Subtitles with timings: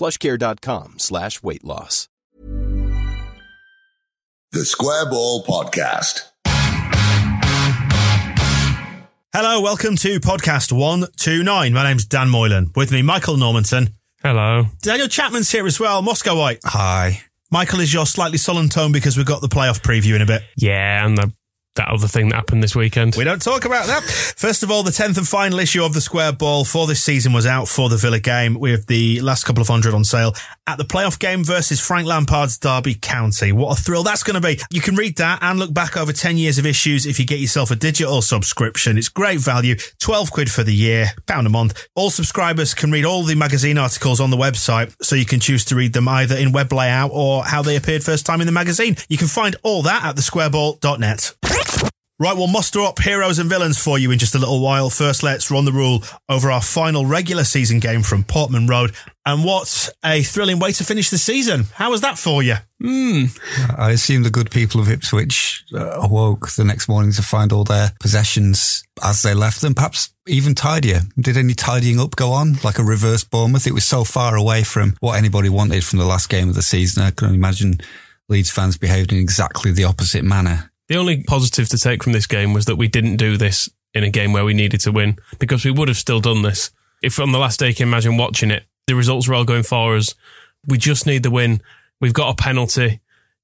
[0.00, 2.08] plushcare.com slash weight loss.
[4.52, 6.26] The Square Ball Podcast.
[9.32, 11.72] Hello, welcome to podcast 129.
[11.72, 12.72] My name's Dan Moylan.
[12.74, 13.90] With me, Michael Normanton.
[14.22, 14.64] Hello.
[14.82, 16.58] Daniel Chapman's here as well, Moscow White.
[16.64, 17.22] Hi.
[17.52, 20.42] Michael is your slightly sullen tone because we've got the playoff preview in a bit.
[20.56, 21.32] Yeah, and the,
[21.76, 23.14] that other thing that happened this weekend.
[23.16, 24.02] We don't talk about that.
[24.36, 27.32] First of all, the 10th and final issue of the Square Ball for this season
[27.32, 30.34] was out for the Villa game with the last couple of hundred on sale
[30.66, 33.52] at the playoff game versus Frank Lampard's Derby County.
[33.52, 34.60] What a thrill that's going to be.
[34.70, 37.38] You can read that and look back over 10 years of issues if you get
[37.38, 38.98] yourself a digital subscription.
[38.98, 41.88] It's great value, 12 quid for the year, pound a month.
[41.94, 45.64] All subscribers can read all the magazine articles on the website so you can choose
[45.66, 48.52] to read them either in web layout or how they appeared first time in the
[48.52, 48.96] magazine.
[49.08, 51.34] You can find all that at thesquareball.net.
[52.20, 54.90] Right, we'll muster up heroes and villains for you in just a little while.
[54.90, 58.92] First, let's run the rule over our final regular season game from Portman Road.
[59.24, 61.64] And what a thrilling way to finish the season.
[61.72, 62.56] How was that for you?
[63.74, 67.64] I assume the good people of Ipswich uh, awoke the next morning to find all
[67.64, 71.00] their possessions as they left them, perhaps even tidier.
[71.18, 73.66] Did any tidying up go on, like a reverse Bournemouth?
[73.66, 76.60] It was so far away from what anybody wanted from the last game of the
[76.60, 77.02] season.
[77.02, 77.80] I can only imagine
[78.28, 80.70] Leeds fans behaved in exactly the opposite manner.
[80.90, 84.02] The only positive to take from this game was that we didn't do this in
[84.02, 86.72] a game where we needed to win because we would have still done this.
[87.00, 89.62] If on the last day you can imagine watching it, the results were all going
[89.62, 90.16] for us.
[90.66, 91.62] We just need the win.
[92.00, 92.98] We've got a penalty.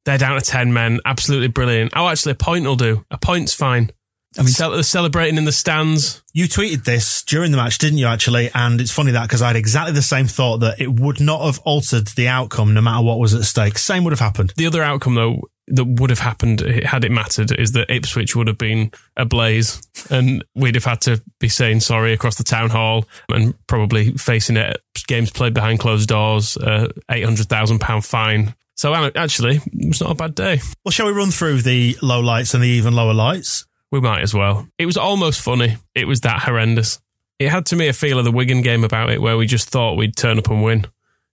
[0.05, 0.99] They're down to 10 men.
[1.05, 1.93] Absolutely brilliant.
[1.95, 3.05] Oh, actually, a point will do.
[3.13, 3.91] A point's fine.
[4.37, 6.23] I mean, Cel- celebrating in the stands.
[6.33, 8.51] You tweeted this during the match, didn't you, actually?
[8.55, 11.45] And it's funny that because I had exactly the same thought that it would not
[11.45, 13.79] have altered the outcome no matter what was at stake.
[13.79, 14.53] Same would have happened.
[14.57, 18.47] The other outcome, though, that would have happened had it mattered is that Ipswich would
[18.47, 23.07] have been ablaze and we'd have had to be saying sorry across the town hall
[23.29, 28.55] and probably facing it games played behind closed doors, uh, £800,000 fine.
[28.75, 30.61] So actually, it's not a bad day.
[30.85, 33.67] Well, shall we run through the low lights and the even lower lights?
[33.91, 34.69] We might as well.
[34.79, 35.79] It was almost funny.
[35.95, 37.01] It was that horrendous.
[37.39, 39.71] It had to me a feel of the Wigan game about it where we just
[39.71, 40.87] thought we'd turn up and win.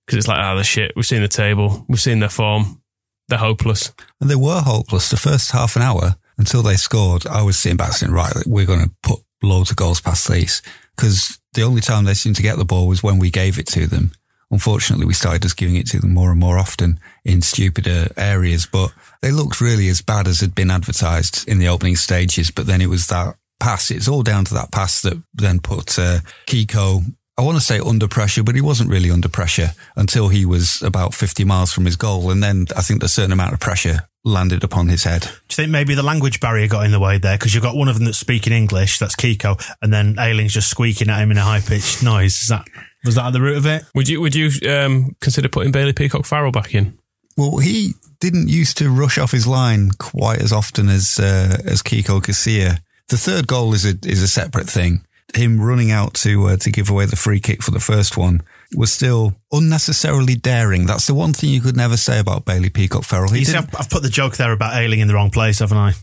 [0.06, 0.94] Because it's like, ah, oh, the shit.
[0.96, 1.86] We've seen the table.
[1.88, 2.82] We've seen their form.
[3.28, 3.94] They're hopeless.
[4.20, 7.26] And they were hopeless the first half an hour until they scored.
[7.26, 10.62] I was sitting back saying, right, we're going to put loads of goals past these.
[10.96, 13.68] Because the only time they seemed to get the ball was when we gave it
[13.68, 14.12] to them.
[14.52, 18.68] Unfortunately, we started just giving it to them more and more often in stupider areas,
[18.68, 22.52] but they looked really as bad as had been advertised in the opening stages.
[22.52, 23.90] But then it was that pass.
[23.90, 27.04] It's all down to that pass that then put uh, Kiko,
[27.38, 30.84] I want to say under pressure, but he wasn't really under pressure until he was
[30.84, 32.30] about 50 miles from his goal.
[32.30, 35.22] And then I think a certain amount of pressure landed upon his head.
[35.22, 37.36] Do you think maybe the language barrier got in the way there?
[37.36, 40.70] Because you've got one of them that's speaking English, that's Kiko, and then Ayling's just
[40.70, 42.40] squeaking at him in a high pitched noise.
[42.42, 42.68] Is that
[43.04, 43.84] was that at the root of it?
[43.96, 46.98] Would you would you um, consider putting Bailey Peacock Farrell back in?
[47.36, 51.82] Well, he didn't used to rush off his line quite as often as uh, as
[51.82, 52.80] Kiko Casilla.
[53.10, 55.02] The third goal is a is a separate thing.
[55.36, 58.42] Him running out to uh, to give away the free kick for the first one
[58.76, 60.86] was still unnecessarily daring.
[60.86, 63.32] That's the one thing you could never say about Bailey Peacock Farrell.
[63.32, 65.78] He see, I've, I've put the joke there about Ayling in the wrong place, haven't
[65.78, 65.94] I?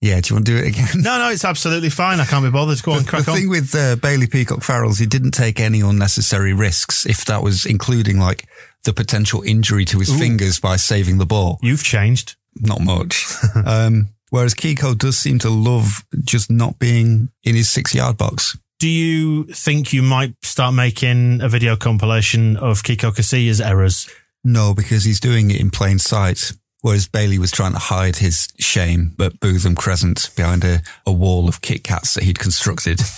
[0.00, 0.86] yeah, do you want to do it again?
[1.02, 2.20] No, no, it's absolutely fine.
[2.20, 2.76] I can't be bothered.
[2.76, 3.34] To go on, the crack on.
[3.34, 7.06] The thing with uh, Bailey Peacock Farrell's, he didn't take any unnecessary risks.
[7.06, 8.46] If that was including like
[8.84, 12.36] the potential injury to his fingers by saving the ball, You've changed.
[12.60, 13.24] not much.
[13.66, 18.58] um, whereas Kiko does seem to love just not being in his six yard box.
[18.78, 24.08] Do you think you might start making a video compilation of Kiko Casilla's errors?
[24.42, 26.52] No, because he's doing it in plain sight.
[26.82, 31.48] Whereas Bailey was trying to hide his shame at Bootham Crescent behind a, a wall
[31.48, 33.00] of Kit Kats that he'd constructed.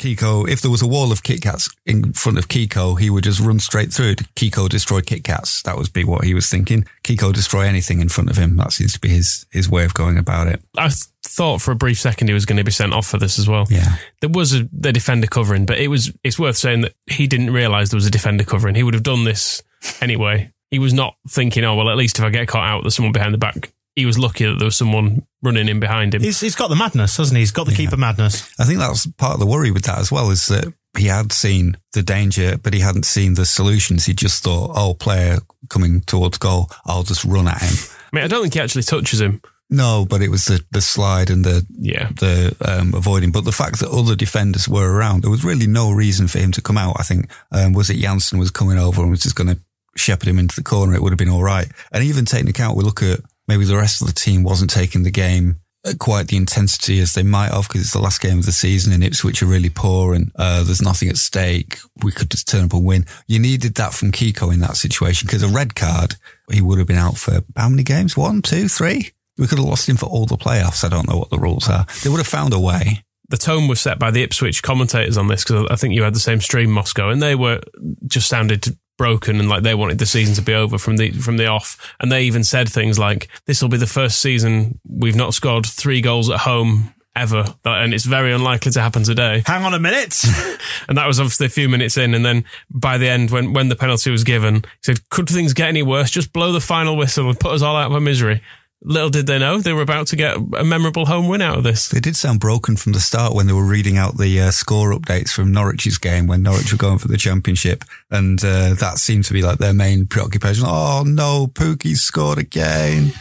[0.00, 3.24] Kiko, if there was a wall of Kit Kats in front of Kiko, he would
[3.24, 4.18] just run straight through it.
[4.34, 5.62] Kiko destroy Kit Kats.
[5.62, 6.84] That would be what he was thinking.
[7.04, 8.56] Kiko destroy anything in front of him.
[8.56, 10.62] That seems to be his his way of going about it.
[10.76, 13.18] I th- thought for a brief second he was going to be sent off for
[13.18, 13.66] this as well.
[13.70, 13.96] Yeah.
[14.20, 17.52] There was a the defender covering, but it was it's worth saying that he didn't
[17.52, 18.74] realise there was a defender covering.
[18.74, 19.62] He would have done this
[20.00, 20.52] anyway.
[20.70, 23.12] He was not thinking, oh well, at least if I get caught out, there's someone
[23.12, 23.72] behind the back.
[23.94, 26.22] He was lucky that there was someone running in behind him.
[26.22, 27.42] He's, he's got the madness, hasn't he?
[27.42, 28.48] He's got the keeper madness.
[28.58, 31.32] I think that's part of the worry with that as well is that he had
[31.32, 34.06] seen the danger, but he hadn't seen the solutions.
[34.06, 37.74] He just thought, oh, player coming towards goal, I'll just run at him.
[38.12, 39.42] I mean, I don't think he actually touches him.
[39.68, 42.08] No, but it was the, the slide and the Yeah.
[42.20, 43.32] the um, avoiding.
[43.32, 46.52] But the fact that other defenders were around, there was really no reason for him
[46.52, 46.96] to come out.
[46.98, 49.58] I think um, was it Jansson was coming over and was just going to
[49.96, 50.94] shepherd him into the corner.
[50.94, 51.68] It would have been all right.
[51.90, 53.20] And even taking account, we look at
[53.52, 57.12] maybe the rest of the team wasn't taking the game at quite the intensity as
[57.12, 59.68] they might have because it's the last game of the season and Ipswich are really
[59.68, 61.76] poor and uh, there's nothing at stake.
[62.02, 63.04] We could just turn up and win.
[63.26, 66.14] You needed that from Kiko in that situation because a red card,
[66.50, 68.16] he would have been out for how many games?
[68.16, 69.10] One, two, three?
[69.36, 70.82] We could have lost him for all the playoffs.
[70.82, 71.84] I don't know what the rules are.
[72.02, 73.04] They would have found a way.
[73.28, 76.14] the tone was set by the Ipswich commentators on this because I think you had
[76.14, 77.60] the same stream, Moscow, and they were
[78.06, 78.64] just sounded
[79.02, 81.76] broken and like they wanted the season to be over from the from the off.
[81.98, 85.66] And they even said things like, "This will be the first season we've not scored
[85.66, 89.42] three goals at home." Ever, and it's very unlikely to happen today.
[89.44, 90.18] Hang on a minute.
[90.88, 92.14] And that was obviously a few minutes in.
[92.14, 95.52] And then by the end, when, when the penalty was given, he said, Could things
[95.52, 96.10] get any worse?
[96.10, 98.42] Just blow the final whistle and put us all out of our misery.
[98.84, 101.62] Little did they know they were about to get a memorable home win out of
[101.62, 101.88] this.
[101.88, 104.92] They did sound broken from the start when they were reading out the uh, score
[104.92, 107.84] updates from Norwich's game when Norwich were going for the championship.
[108.10, 110.64] And uh, that seemed to be like their main preoccupation.
[110.66, 113.12] Oh no, Pukki scored again.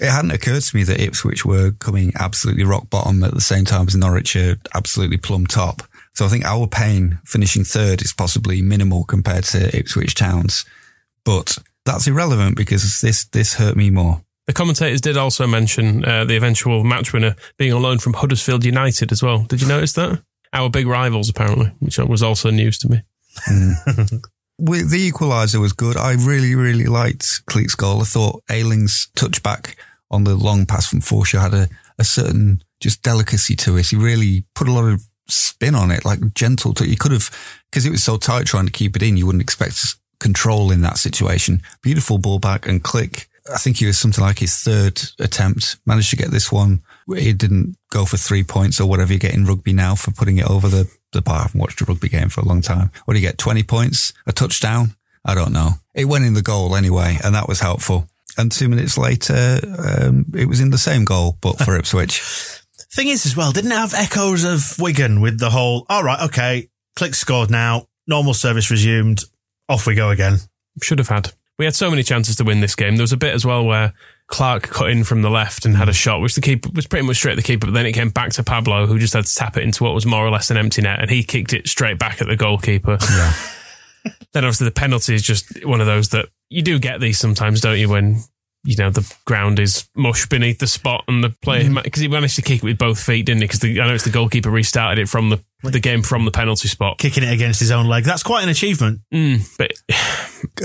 [0.00, 3.66] It hadn't occurred to me that Ipswich were coming absolutely rock bottom at the same
[3.66, 5.82] time as Norwich are absolutely plumb top.
[6.14, 10.64] So I think our pain finishing third is possibly minimal compared to Ipswich Town's.
[11.24, 14.22] But that's irrelevant because this, this hurt me more.
[14.46, 18.64] The commentators did also mention uh, the eventual match winner being on loan from Huddersfield
[18.64, 19.44] United as well.
[19.44, 20.22] Did you notice that?
[20.52, 23.02] Our big rivals, apparently, which was also news to me.
[24.58, 25.96] With the equaliser was good.
[25.96, 28.00] I really, really liked Klich's goal.
[28.00, 29.74] I thought Ayling's touchback
[30.10, 31.68] on the long pass from Forshaw had a,
[31.98, 33.88] a certain just delicacy to it.
[33.88, 36.72] He really put a lot of spin on it, like gentle.
[36.74, 37.30] To, you could have,
[37.70, 40.80] because it was so tight trying to keep it in, you wouldn't expect control in
[40.82, 41.60] that situation.
[41.82, 43.26] Beautiful ball back and Klich.
[43.52, 45.76] I think he was something like his third attempt.
[45.86, 46.82] Managed to get this one.
[47.08, 50.38] He didn't go for three points or whatever you get in rugby now for putting
[50.38, 51.38] it over the, the bar.
[51.38, 52.90] I haven't watched a rugby game for a long time.
[53.04, 53.38] What do you get?
[53.38, 54.12] 20 points?
[54.26, 54.96] A touchdown?
[55.24, 55.70] I don't know.
[55.94, 58.08] It went in the goal anyway, and that was helpful.
[58.38, 62.20] And two minutes later, um, it was in the same goal, but for Ipswich.
[62.92, 66.22] Thing is, as well, didn't it have echoes of Wigan with the whole, all right,
[66.26, 69.24] okay, Klich scored now, normal service resumed,
[69.68, 70.38] off we go again.
[70.82, 71.32] Should have had.
[71.58, 72.96] We had so many chances to win this game.
[72.96, 73.94] There was a bit as well where
[74.28, 77.06] Clark cut in from the left and had a shot, which the keeper was pretty
[77.06, 79.24] much straight at the keeper, but then it came back to Pablo, who just had
[79.24, 81.52] to tap it into what was more or less an empty net, and he kicked
[81.52, 82.98] it straight back at the goalkeeper.
[83.10, 83.32] Yeah.
[84.32, 87.60] then obviously the penalty is just one of those that you do get these sometimes,
[87.60, 87.88] don't you?
[87.88, 88.20] When
[88.64, 91.78] you know the ground is mush beneath the spot and the player mm-hmm.
[91.82, 93.46] because he managed to kick it with both feet, didn't he?
[93.46, 96.68] Because I know it's the goalkeeper restarted it from the the game from the penalty
[96.68, 96.98] spot.
[96.98, 98.04] Kicking it against his own leg.
[98.04, 99.00] That's quite an achievement.
[99.12, 99.72] Mm, but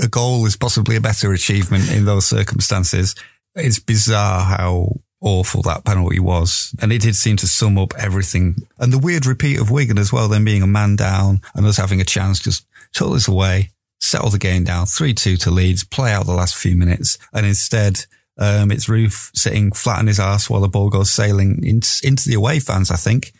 [0.02, 3.14] a goal is possibly a better achievement in those circumstances.
[3.54, 6.74] It's bizarre how awful that penalty was.
[6.80, 8.56] And it did seem to sum up everything.
[8.78, 11.76] And the weird repeat of Wigan as well, then being a man down and us
[11.76, 16.12] having a chance, just took this away, settle the game down, 3-2 to Leeds, play
[16.12, 17.18] out the last few minutes.
[17.32, 18.04] And instead,
[18.38, 22.28] um, it's Roofe sitting flat on his ass while the ball goes sailing in, into
[22.28, 23.32] the away fans, I think.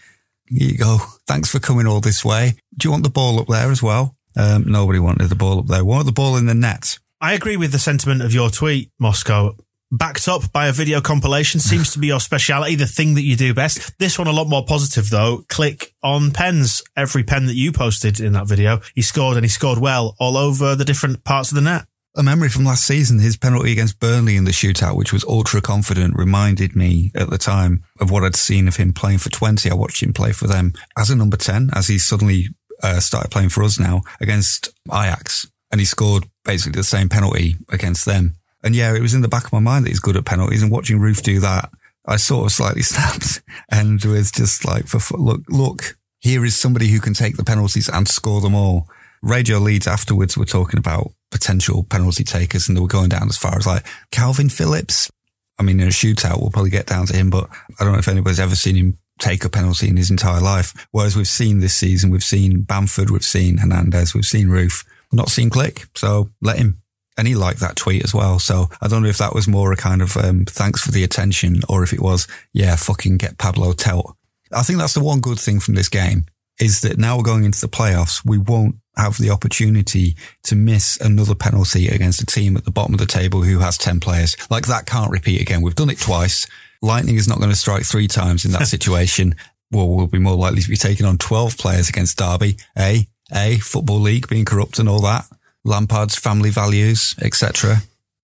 [0.52, 0.98] Here you go.
[1.26, 2.54] Thanks for coming all this way.
[2.76, 4.16] Do you want the ball up there as well?
[4.36, 5.84] Um, nobody wanted the ball up there.
[5.84, 6.98] Want the ball in the net.
[7.22, 9.56] I agree with the sentiment of your tweet, Moscow.
[9.90, 13.34] Backed up by a video compilation seems to be your speciality, the thing that you
[13.34, 13.98] do best.
[13.98, 15.44] This one a lot more positive though.
[15.48, 16.82] Klich on pens.
[16.96, 20.36] Every pen that you posted in that video, he scored and he scored well all
[20.36, 21.86] over the different parts of the net.
[22.14, 25.62] A memory from last season, his penalty against Burnley in the shootout, which was ultra
[25.62, 29.70] confident, reminded me at the time of what I'd seen of him playing for Twente.
[29.70, 32.48] I watched him play for them as a number 10, as he suddenly
[32.82, 35.46] uh, started playing for us now against Ajax.
[35.70, 38.36] And he scored basically the same penalty against them.
[38.62, 40.62] And yeah, it was in the back of my mind that he's good at penalties
[40.62, 41.70] and watching Roofe do that.
[42.04, 43.40] I sort of slightly snapped
[43.70, 47.88] and was just like, for, look, look, here is somebody who can take the penalties
[47.88, 48.86] and score them all.
[49.22, 53.38] Radio Leeds afterwards were talking about potential penalty takers and they were going down as
[53.38, 55.10] far as like Kalvin Phillips.
[55.58, 57.48] I mean, in a shootout, we'll probably get down to him, but
[57.78, 60.86] I don't know if anybody's ever seen him take a penalty in his entire life.
[60.90, 65.28] Whereas we've seen this season, we've seen Bamford, we've seen Hernandez, we've seen Roofe, not
[65.28, 65.86] seen Klich.
[65.96, 66.78] So let him.
[67.16, 68.38] And he liked that tweet as well.
[68.38, 71.04] So I don't know if that was more a kind of um, thanks for the
[71.04, 74.16] attention or if it was, yeah, fucking get Pablo Telt.
[74.50, 76.24] I think that's the one good thing from this game
[76.60, 78.22] is that now we're going into the playoffs.
[78.24, 82.94] We won't have the opportunity to miss another penalty against a team at the bottom
[82.94, 84.36] of the table who has 10 players.
[84.50, 85.62] Like that can't repeat again.
[85.62, 86.46] We've done it twice.
[86.82, 89.34] Lightning is not going to strike three times in that situation.
[89.70, 92.56] well, we'll be more likely to be taking on 12 players against Derby.
[92.78, 95.24] A, A, Football League being corrupt and all that.
[95.64, 97.76] Lampard's family values, etc.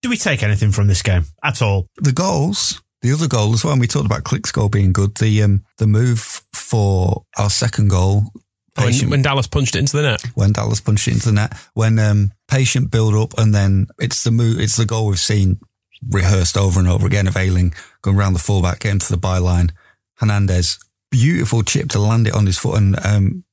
[0.02, 1.86] Do we take anything from this game at all?
[1.96, 5.16] The goals, the other goal as well, and we talked about goal being good.
[5.16, 8.24] The um, the move for our second goal,
[8.76, 10.22] when, when, Dallas punched it into the net.
[10.34, 11.54] When Dallas punched it into the net.
[11.74, 15.58] When um, patient build up and then it's the move, it's the goal we've seen
[16.10, 19.70] rehearsed over and over again of Ayling going around the fullback, getting to the byline.
[20.16, 20.78] Hernandez,
[21.10, 23.44] beautiful chip to land it on his foot and um,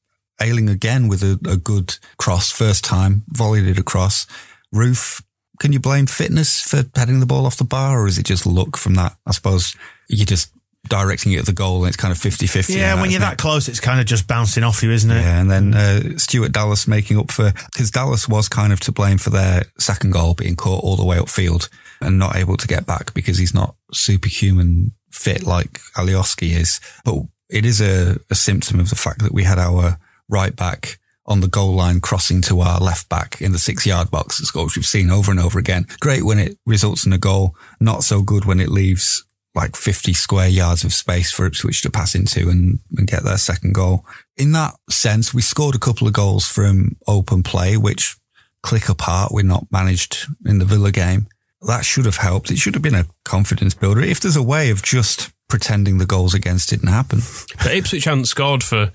[0.41, 4.27] Ayling again with a, a good cross first time, volleyed it across.
[4.73, 5.23] Roofe,
[5.59, 8.45] can you blame fitness for heading the ball off the bar or is it just
[8.45, 9.15] luck from that?
[9.25, 9.75] I suppose
[10.07, 10.51] you're just
[10.87, 12.73] directing it at the goal and it's kind of 50 50.
[12.73, 15.21] Yeah, when you're that close, it's kind of just bouncing off you, isn't it?
[15.21, 18.91] Yeah, and then uh, Stuart Dallas making up for, because Dallas was kind of to
[18.91, 21.69] blame for their second goal being caught all the way upfield
[22.01, 26.79] and not able to get back because he's not superhuman fit like Alioski is.
[27.03, 27.15] But
[27.49, 29.97] it is a, a symptom of the fact that we had our
[30.29, 34.11] right back on the goal line crossing to our left back in the six yard
[34.11, 35.85] box, which we've seen over and over again.
[35.99, 39.23] Great when it results in a goal, not so good when it leaves
[39.55, 43.37] like 50 square yards of space for Ipswich to pass into and, and get their
[43.37, 44.05] second goal.
[44.35, 48.17] In that sense, we scored a couple of goals from open play, which
[48.63, 51.27] Klich apart, we're not managed in the Villa game.
[51.61, 52.51] That should have helped.
[52.51, 54.01] It should have been a confidence builder.
[54.01, 57.19] If there's a way of just pretending the goals against didn't happen.
[57.57, 58.91] But Ipswich hadn't scored for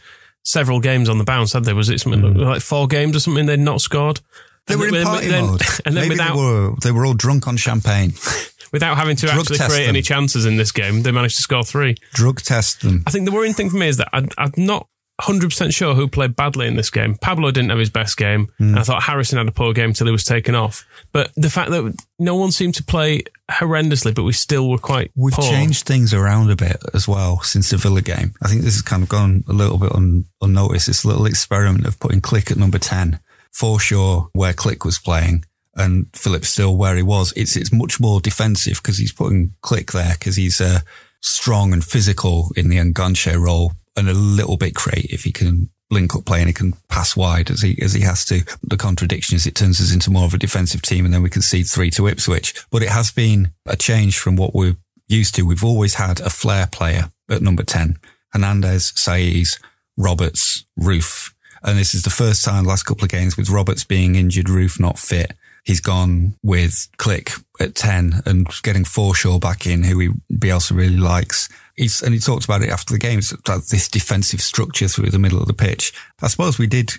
[0.50, 1.72] several games on the bounce, had they?
[1.72, 2.36] Was it something mm.
[2.36, 4.20] like four games or something they'd not scored?
[4.66, 5.62] They and were in party then, mode.
[5.84, 8.12] And then Maybe without, they were, they were all drunk on champagne.
[8.72, 9.88] without having to Drug actually create them.
[9.88, 11.96] any chances in this game, they managed to score three.
[12.12, 13.02] Drug test them.
[13.06, 14.88] I think the worrying thing for me is that I, I'm not
[15.20, 17.16] 100% sure who played badly in this game.
[17.16, 18.48] Pablo didn't have his best game.
[18.58, 18.78] Mm.
[18.78, 20.86] I thought Harrison had a poor game till he was taken off.
[21.12, 25.10] But the fact that no one seemed to play horrendously, but we still were quite
[25.16, 25.44] We've poor.
[25.44, 28.34] changed things around a bit as well since the Villa game.
[28.42, 30.86] I think this has kind of gone a little bit un- unnoticed.
[30.86, 33.20] This little experiment of putting Klich at number 10,
[33.54, 37.32] Forshaw where Klich was playing, and Philip still where he was.
[37.36, 40.80] It's it's much more defensive because he's putting Klich there because he's uh,
[41.20, 45.12] strong and physical in the Ngonche role and a little bit creative.
[45.12, 48.02] If he can link up play and he can pass wide as he as he
[48.02, 48.42] has to.
[48.62, 51.30] The contradiction is it turns us into more of a defensive team and then we
[51.30, 52.64] concede three to Ipswich.
[52.70, 54.76] But it has been a change from what we're
[55.08, 55.42] used to.
[55.42, 57.98] We've always had a flair player at number ten.
[58.32, 59.60] Hernandez, Saiz,
[59.96, 61.32] Roberts, Roofe.
[61.62, 64.46] And this is the first time the last couple of games with Roberts being injured,
[64.46, 69.98] Roofe not fit he's gone with Klich at 10 and getting Forshaw back in, who
[69.98, 71.48] he Bielsa really likes.
[71.78, 75.46] And he talked about it after the game, this defensive structure through the middle of
[75.46, 75.92] the pitch.
[76.22, 76.92] I suppose we did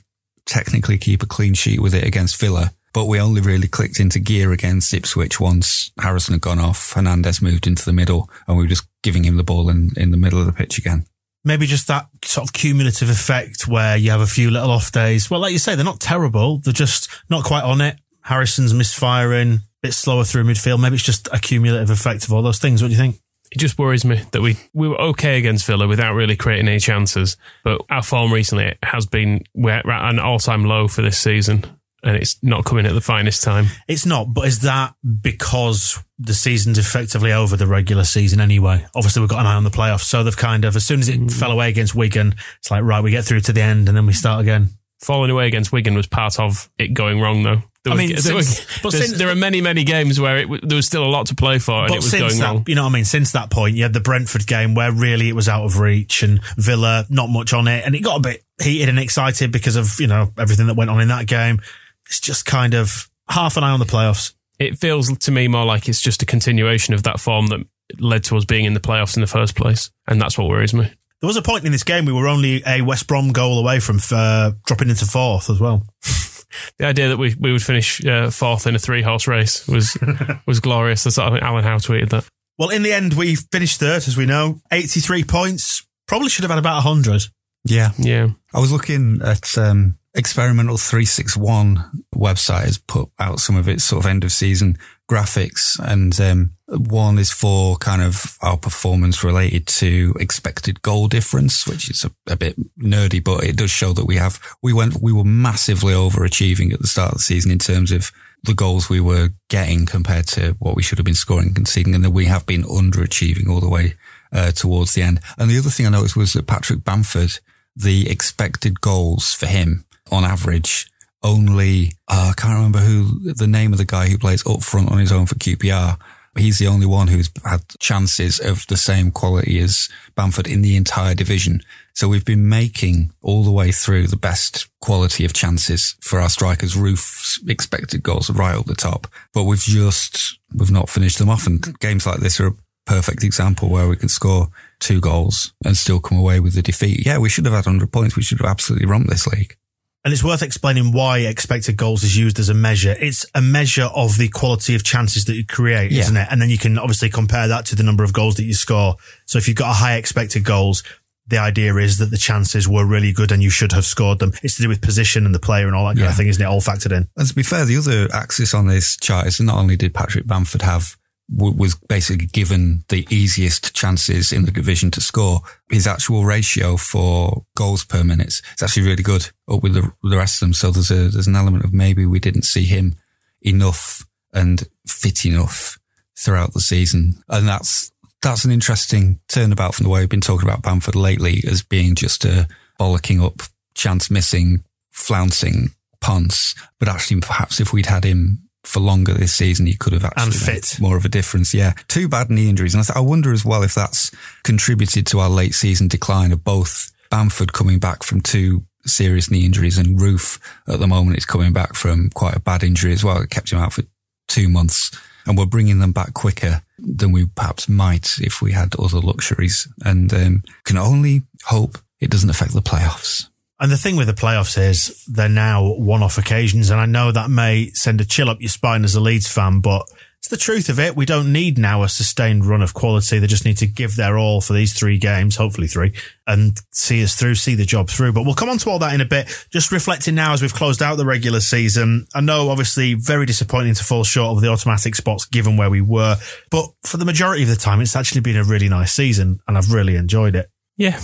[0.46, 4.20] technically keep a clean sheet with it against Villa, but we only really clicked into
[4.20, 8.64] gear against Ipswich once Harrison had gone off, Hernandez moved into the middle, and we
[8.64, 11.06] were just giving him the ball in, in the middle of the pitch again
[11.44, 15.30] maybe just that sort of cumulative effect where you have a few little off days.
[15.30, 16.60] Well, like you say, they're not terrible.
[16.60, 17.98] They're just not quite on it.
[18.22, 20.80] Harrison's misfiring, a bit slower through midfield.
[20.80, 22.82] Maybe it's just a cumulative effect of all those things.
[22.82, 23.20] What do you think?
[23.52, 26.80] It just worries me that we, we were okay against Villa without really creating any
[26.80, 27.36] chances.
[27.64, 31.66] But our form recently has been we're at an all time low for this season.
[32.04, 33.68] And it's not coming at the finest time.
[33.88, 38.88] It's not, but is that because the season's effectively over the regular season anyway?
[38.96, 40.06] Obviously, we've got an eye on the playoffs.
[40.06, 41.32] So they've kind of, as soon as it mm.
[41.32, 44.08] fell away against Wigan, it's like, right, we get through to the end and then
[44.08, 44.70] we start again.
[45.02, 47.64] Falling away against Wigan was part of it going wrong, though.
[47.84, 50.76] There I mean, there, since, were, since, there are many, many games where it, there
[50.76, 52.64] was still a lot to play for, and it was going that, wrong.
[52.68, 53.06] You know what I mean?
[53.06, 56.22] Since that point, you had the Brentford game where really it was out of reach,
[56.22, 59.76] and Villa not much on it, and it got a bit heated and excited because
[59.76, 61.60] of you know everything that went on in that game.
[62.06, 64.34] It's just kind of half an eye on the playoffs.
[64.60, 67.66] It feels to me more like it's just a continuation of that form that
[68.00, 70.76] led to us being in the playoffs in the first place, and that's what worries
[70.76, 70.92] me.
[71.22, 73.80] There was a point in this game we were only a West Brom goal away
[73.80, 75.86] from uh, dropping into fourth as well.
[76.78, 79.96] the idea that we, we would finish uh, fourth in a three horse race was
[80.48, 81.04] was glorious.
[81.04, 82.28] That's, I think Alan Howe tweeted that.
[82.58, 85.86] Well, in the end, we finished third, as we know, 83 points.
[86.08, 87.24] Probably should have had about 100.
[87.66, 87.92] Yeah.
[87.98, 88.30] Yeah.
[88.54, 94.04] I was looking at um, Experimental 361 website has put out some of its sort
[94.04, 94.78] of end of season
[95.12, 101.68] graphics, and um, one is for kind of our performance related to expected goal difference,
[101.68, 105.02] which is a, a, bit nerdy, but it does show that we have we went
[105.02, 108.12] we were massively overachieving at the start of the season in terms of
[108.44, 111.94] the goals we were getting compared to what we should have been scoring and conceding,
[111.94, 113.96] and then we have been underachieving all the way
[114.32, 115.20] uh, towards the end.
[115.38, 117.40] And the other thing I noticed was that Patrick Bamford,
[117.76, 120.91] the expected goals for him on average
[121.24, 124.92] only, uh, I can't remember who the name of the guy who plays up front
[124.92, 125.98] on his own for QPR.
[126.38, 130.78] He's the only one who's had chances of the same quality as Bamford in the
[130.78, 131.62] entire division.
[131.94, 136.30] So we've been making all the way through the best quality of chances for our
[136.30, 136.78] strikers.
[136.78, 141.46] Roofe's expected goals right up the top, but we've just, we've not finished them off.
[141.46, 144.48] And games like this are a perfect example where we can score
[144.80, 147.06] two goals and still come away with the defeat.
[147.06, 148.16] Yeah, we should have had 100 points.
[148.16, 149.58] We should have absolutely romped this league.
[150.04, 152.96] And it's worth explaining why expected goals is used as a measure.
[153.00, 156.02] It's a measure of the quality of chances that you create, yeah.
[156.02, 156.28] isn't it?
[156.32, 158.96] And then you can obviously compare that to the number of goals that you score.
[159.28, 160.84] So if you've got a high expected goals,
[161.28, 164.34] the idea is that the chances were really good and you should have scored them.
[164.42, 166.10] It's to do with position and the player and all that kind yeah.
[166.10, 166.48] of thing, isn't it?
[166.48, 167.08] All factored in.
[167.16, 170.26] And to be fair, the other axis on this chart is not only did Patrick
[170.26, 170.98] Bamford have
[171.34, 175.42] was basically given the easiest chances in the division to score.
[175.70, 180.18] His actual ratio for goals per minute is actually really good up with the, the
[180.18, 180.54] rest of them.
[180.54, 182.96] So there's a, there's an element of maybe we didn't see him
[183.42, 185.80] enough and fit enough
[186.18, 187.16] throughout the season.
[187.30, 191.44] And that's, that's an interesting turnabout from the way we've been talking about Bamford lately
[191.50, 192.48] as being just a
[192.80, 193.42] bollocking up,
[193.74, 195.70] chance missing, flouncing
[196.02, 196.56] punts.
[196.78, 200.24] But actually, perhaps if we'd had him for longer this season, he could have actually
[200.24, 201.54] and fit more of a difference.
[201.54, 204.12] Yeah, two bad knee injuries, and I, th- I wonder as well if that's
[204.44, 209.46] contributed to our late season decline of both Bamford coming back from two serious knee
[209.46, 213.04] injuries and Roofe at the moment is coming back from quite a bad injury as
[213.04, 213.22] well.
[213.22, 213.84] It kept him out for
[214.28, 214.92] two months,
[215.26, 219.68] and we're bringing them back quicker than we perhaps might if we had other luxuries.
[219.84, 223.28] And um, can only hope it doesn't affect the playoffs.
[223.62, 226.72] And the thing with the playoffs is they're now one off occasions.
[226.72, 229.60] And I know that may send a chill up your spine as a Leeds fan,
[229.62, 229.88] but
[230.18, 230.96] it's the truth of it.
[230.96, 233.20] We don't need now a sustained run of quality.
[233.20, 235.94] They just need to give their all for these three games, hopefully three,
[236.26, 238.14] and see us through, see the job through.
[238.14, 239.28] But we'll come on to all that in a bit.
[239.52, 242.08] Just reflecting now as we've closed out the regular season.
[242.16, 245.82] I know obviously very disappointing to fall short of the automatic spots given where we
[245.82, 246.18] were,
[246.50, 249.56] but for the majority of the time, it's actually been a really nice season and
[249.56, 250.50] I've really enjoyed it.
[250.78, 251.00] Yeah.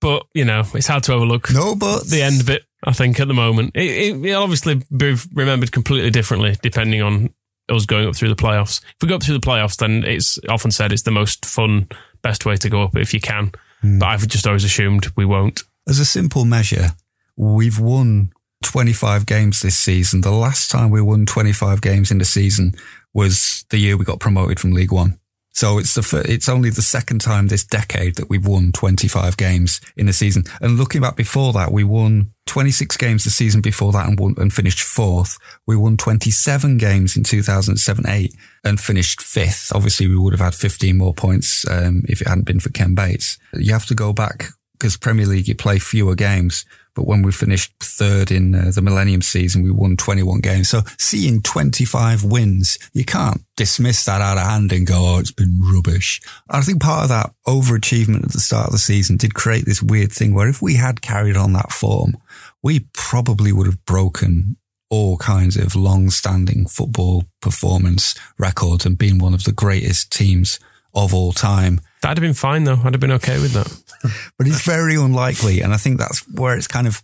[0.00, 1.52] but you know, it's hard to overlook.
[1.52, 2.64] No, but the end of it.
[2.82, 7.28] I think at the moment, it, it, it obviously be remembered completely differently depending on
[7.68, 8.80] us going up through the playoffs.
[8.80, 11.88] If we go up through the playoffs, then it's often said it's the most fun,
[12.22, 13.52] best way to go up if you can.
[13.84, 14.00] Mm.
[14.00, 15.62] But I've just always assumed we won't.
[15.88, 16.90] As a simple measure,
[17.36, 18.32] we've won
[18.64, 20.22] 25 games this season.
[20.22, 22.74] The last time we won 25 games in the season
[23.12, 25.19] was the year we got promoted from League One.
[25.60, 29.82] So it's the it's only the second time this decade that we've won 25 games
[29.94, 30.44] in a season.
[30.62, 34.34] And looking back before that, we won 26 games the season before that and won,
[34.38, 35.36] and finished fourth.
[35.66, 38.32] We won 27 games in 2007-8
[38.64, 39.70] and finished fifth.
[39.74, 42.94] Obviously, we would have had 15 more points um, if it hadn't been for Ken
[42.94, 43.36] Bates.
[43.52, 44.46] You have to go back
[44.78, 46.64] because Premier League you play fewer games.
[46.94, 50.68] But when we finished third in uh, the Millennium season, we won 21 games.
[50.68, 55.30] So seeing 25 wins, you can't dismiss that out of hand and go, oh, it's
[55.30, 56.20] been rubbish.
[56.48, 59.82] I think part of that overachievement at the start of the season did create this
[59.82, 62.16] weird thing where if we had carried on that form,
[62.62, 64.56] we probably would have broken
[64.90, 70.58] all kinds of long-standing football performance records and been one of the greatest teams
[70.94, 71.80] of all time.
[72.02, 72.80] That'd have been fine though.
[72.82, 73.68] I'd have been okay with that.
[74.38, 75.60] but it's very unlikely.
[75.60, 77.02] And I think that's where it's kind of,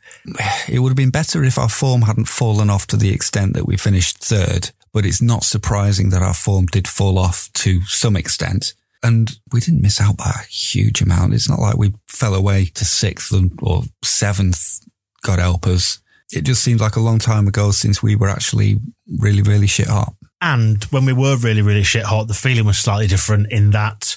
[0.69, 3.67] it would have been better if our form hadn't fallen off to the extent that
[3.67, 4.71] we finished third.
[4.93, 8.73] But it's not surprising that our form did fall off to some extent.
[9.03, 11.35] And we didn't miss out by a huge amount.
[11.35, 14.81] It's not like we fell away to sixth or seventh,
[15.23, 15.99] God help us.
[16.33, 18.79] It just seems like a long time ago since we were actually
[19.19, 20.15] really, really shit hot.
[20.41, 24.17] And when we were really, really shit hot, the feeling was slightly different in that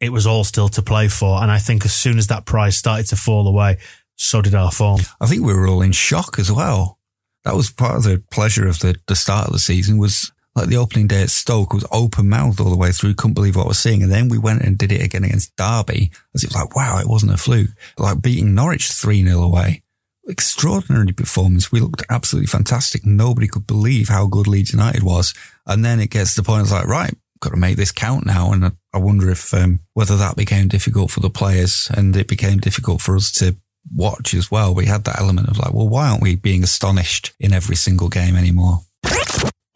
[0.00, 1.42] it was all still to play for.
[1.42, 3.78] And I think as soon as that prize started to fall away,
[4.16, 5.00] so did our form.
[5.20, 6.98] I think we were all in shock as well.
[7.44, 10.68] That was part of the pleasure of the, the start of the season was like
[10.68, 13.14] the opening day at Stoke was open mouthed all the way through.
[13.14, 14.02] Couldn't believe what was seeing.
[14.02, 16.98] And then we went and did it again against Derby as it was like, wow,
[16.98, 17.70] it wasn't a fluke.
[17.96, 19.82] Like beating Norwich 3 0 away.
[20.28, 21.72] Extraordinary performance.
[21.72, 23.06] We looked absolutely fantastic.
[23.06, 25.34] Nobody could believe how good Leeds United was.
[25.66, 28.26] And then it gets to the point it's like, right, got to make this count
[28.26, 28.52] now.
[28.52, 32.58] And I wonder if um, whether that became difficult for the players and it became
[32.58, 33.56] difficult for us to
[33.94, 34.74] watch as well.
[34.74, 38.08] We had that element of like, well, why aren't we being astonished in every single
[38.08, 38.80] game anymore?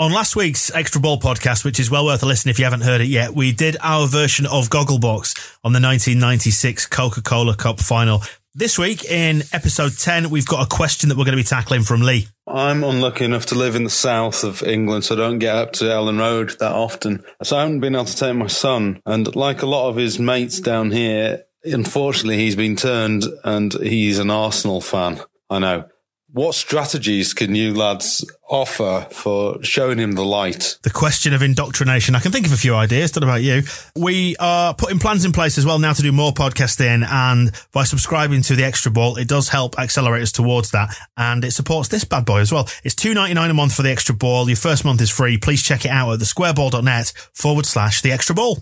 [0.01, 2.81] On last week's Extra Ball podcast, which is well worth a listen if you haven't
[2.81, 7.79] heard it yet, we did our version of Gogglebox on the 1996 Coca Cola Cup
[7.79, 8.21] final.
[8.57, 11.83] This week in episode 10, we've got a question that we're going to be tackling
[11.83, 12.29] from Lee.
[12.47, 15.73] I'm unlucky enough to live in the south of England, so I don't get up
[15.73, 17.25] to Elland Road that often.
[17.43, 19.03] So I haven't been able to take my son.
[19.07, 24.21] And like a lot of his mates down here, unfortunately, he's been turned and he's
[24.21, 25.21] an Arsenal fan.
[25.51, 25.89] I know.
[26.31, 30.79] What strategies can you lads offer for showing him the light?
[30.83, 32.15] The question of indoctrination.
[32.15, 33.15] I can think of a few ideas.
[33.15, 33.63] Know about you.
[33.97, 37.07] We are putting plans in place as well now to do more podcasting.
[37.07, 40.95] And by subscribing to the Extra Ball, it does help accelerate us towards that.
[41.17, 42.69] And it supports this bad boy as well.
[42.83, 44.49] It's two ninety nine a month for the Extra Ball.
[44.49, 45.39] Your first month is free.
[45.39, 48.59] Please check it out at thesquareball.net forward slash the Extra Ball.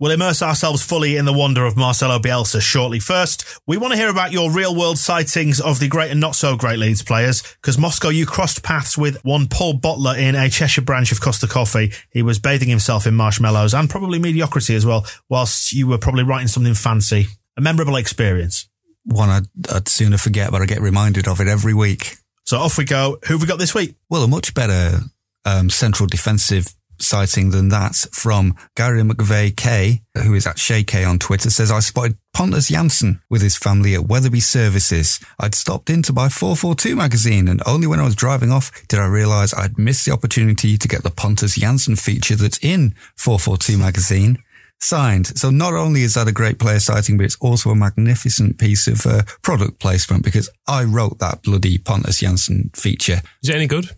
[0.00, 3.00] We'll immerse ourselves fully in the wonder of Marcelo Bielsa shortly.
[3.00, 6.36] First, we want to hear about your real world sightings of the great and not
[6.36, 10.50] so great Leeds players, because Moscow, you crossed paths with one Paul Butler in a
[10.50, 11.92] Cheshire branch of Costa Coffee.
[12.10, 16.24] He was bathing himself in marshmallows and probably mediocrity as well, whilst you were probably
[16.24, 17.26] writing something fancy.
[17.56, 18.68] A memorable experience.
[19.04, 22.16] One I'd, I'd sooner forget, but I get reminded of it every week.
[22.44, 23.18] So off we go.
[23.26, 23.94] Who have we got this week?
[24.08, 25.00] Well, a much better
[25.44, 31.04] um, central defensive sighting than that from Gary McVeigh K, who is at Shay K
[31.04, 35.20] on Twitter, says, I spotted Pontus Jansson with his family at Wetherby Services.
[35.38, 39.00] I'd stopped in to buy 442 magazine and only when I was driving off did
[39.00, 43.78] I realize I'd missed the opportunity to get the Pontus Jansson feature that's in 442
[43.78, 44.38] magazine.
[44.80, 45.36] Signed.
[45.36, 48.86] So not only is that a great player sighting, but it's also a magnificent piece
[48.86, 53.20] of uh, product placement because I wrote that bloody Pontus Jansson feature.
[53.42, 53.96] Is it any good?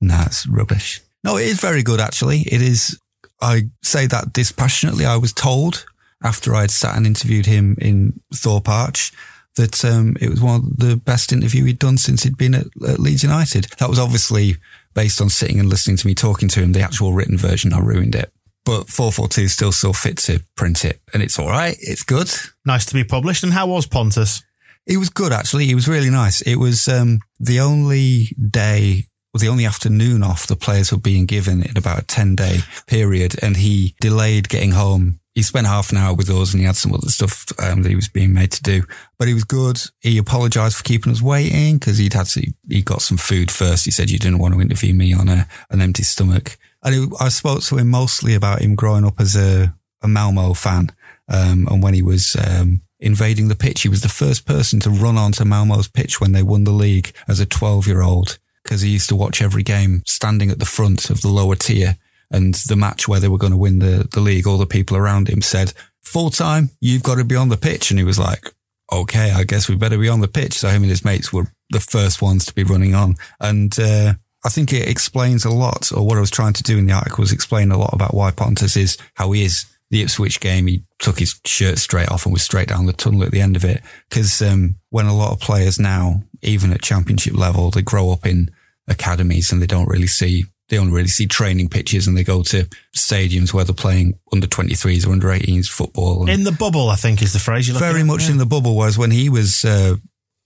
[0.00, 1.02] Nah, it's rubbish.
[1.24, 2.40] No, it is very good, actually.
[2.40, 2.98] It is,
[3.40, 5.04] I say that dispassionately.
[5.06, 5.84] I was told
[6.22, 9.12] after I'd sat and interviewed him in Thorpe Arch
[9.56, 12.66] that um, it was one of the best interview he'd done since he'd been at,
[12.88, 13.64] at Leeds United.
[13.78, 14.56] That was obviously
[14.94, 16.72] based on sitting and listening to me talking to him.
[16.72, 18.32] The actual written version, I ruined it.
[18.64, 21.76] But 442 still saw fit to print it and it's all right.
[21.80, 22.30] It's good.
[22.64, 23.42] Nice to be published.
[23.42, 24.42] And how was Pontus?
[24.86, 25.66] He was good, actually.
[25.66, 26.40] He was really nice.
[26.42, 31.24] It was um, the only day well, the only afternoon off the players were being
[31.24, 33.42] given in about a 10 day period.
[33.42, 35.20] And he delayed getting home.
[35.34, 37.88] He spent half an hour with us and he had some other stuff um, that
[37.88, 38.82] he was being made to do.
[39.18, 39.80] But he was good.
[40.00, 43.86] He apologized for keeping us waiting because he'd had to, he got some food first.
[43.86, 46.58] He said, you didn't want to interview me on a, an empty stomach.
[46.82, 50.52] And it, I spoke to him mostly about him growing up as a, a Malmo
[50.52, 50.92] fan.
[51.28, 54.90] Um, and when he was, um, invading the pitch, he was the first person to
[54.90, 58.82] run onto Malmo's pitch when they won the league as a 12 year old because
[58.82, 61.96] he used to watch every game standing at the front of the lower tier.
[62.30, 64.96] And the match where they were going to win the, the league, all the people
[64.96, 67.90] around him said, full time, you've got to be on the pitch.
[67.90, 68.48] And he was like,
[68.90, 70.54] okay, I guess we better be on the pitch.
[70.54, 73.16] So him and his mates were the first ones to be running on.
[73.38, 76.76] And, uh, I think it explains a lot, or what I was trying to do
[76.76, 79.66] in the article was explain a lot about why Pontus is how he is.
[79.92, 83.22] The Ipswich game, he took his shirt straight off and was straight down the tunnel
[83.22, 83.82] at the end of it.
[84.08, 88.26] Because um, when a lot of players now, even at championship level, they grow up
[88.26, 88.50] in
[88.88, 92.42] academies and they don't really see they don't really see training pitches and they go
[92.42, 96.26] to stadiums where they're playing under 23s or under 18s football.
[96.30, 98.30] In the bubble, I think is the phrase you're Very much yeah.
[98.30, 98.74] in the bubble.
[98.74, 99.96] Whereas when he was uh,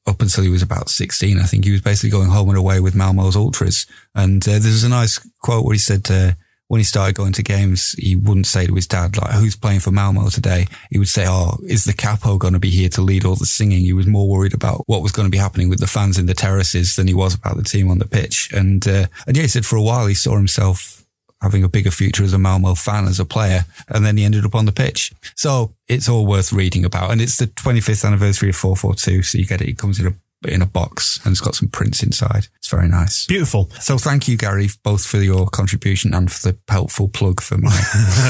[0.04, 2.80] up until he was about 16, I think he was basically going home and away
[2.80, 3.86] with Malmo's ultras.
[4.16, 6.32] And uh, there's a nice quote where he said, uh,
[6.68, 9.80] when he started going to games, he wouldn't say to his dad, like, who's playing
[9.80, 10.66] for Malmo today?
[10.90, 13.46] He would say, oh, is the capo going to be here to lead all the
[13.46, 13.80] singing?
[13.80, 16.26] He was more worried about what was going to be happening with the fans in
[16.26, 18.50] the terraces than he was about the team on the pitch.
[18.52, 21.04] And, uh, and yeah, he said for a while he saw himself
[21.40, 23.64] having a bigger future as a Malmo fan, as a player.
[23.88, 25.12] And then he ended up on the pitch.
[25.36, 27.12] So it's all worth reading about.
[27.12, 29.22] And it's the 25th anniversary of 442.
[29.22, 29.68] So you get it.
[29.68, 32.48] It comes in a in a box and it's got some prints inside.
[32.56, 33.26] It's very nice.
[33.26, 33.70] Beautiful.
[33.80, 37.78] So thank you, Gary, both for your contribution and for the helpful plug for my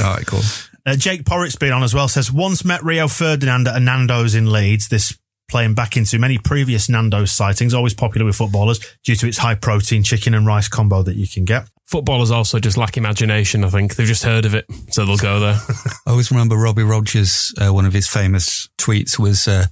[0.04, 0.40] article.
[0.84, 4.52] Uh, Jake Porritt's been on as well, says, once met Rio Ferdinand at Nando's in
[4.52, 4.88] Leeds.
[4.88, 9.38] This playing back into many previous Nando's sightings, always popular with footballers due to its
[9.38, 11.68] high protein chicken and rice combo that you can get.
[11.84, 13.94] Footballers also just lack imagination, I think.
[13.94, 15.60] They've just heard of it, so they'll go there.
[16.06, 19.66] I always remember Robbie Rogers, uh, one of his famous tweets was, uh,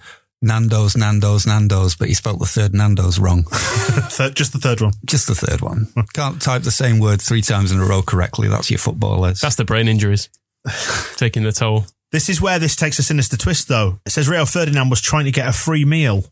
[0.44, 3.44] Nando's, Nando's, Nando's, but he spelt the third Nando's wrong.
[4.34, 4.92] just the third one.
[5.04, 5.88] Just the third one.
[6.12, 8.48] Can't type the same word three times in a row correctly.
[8.48, 9.40] That's your footballers.
[9.40, 10.28] That's the brain injuries
[11.16, 11.86] taking the toll.
[12.12, 13.98] This is where this takes a sinister twist, though.
[14.06, 16.24] It says Rio Ferdinand was trying to get a free meal,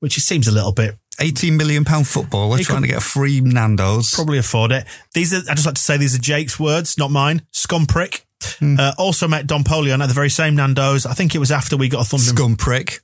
[0.00, 3.00] which it seems a little bit 18 million pound footballer he trying to get a
[3.00, 4.12] free Nando's.
[4.12, 4.84] Probably afford it.
[5.14, 7.42] These are, I just like to say these are Jake's words, not mine.
[7.52, 8.26] Scum prick.
[8.58, 8.76] Hmm.
[8.78, 11.06] Uh, also met Dom Poleon at the very same Nando's.
[11.06, 12.34] I think it was after we got a thumping.
[12.34, 13.00] Scum prick.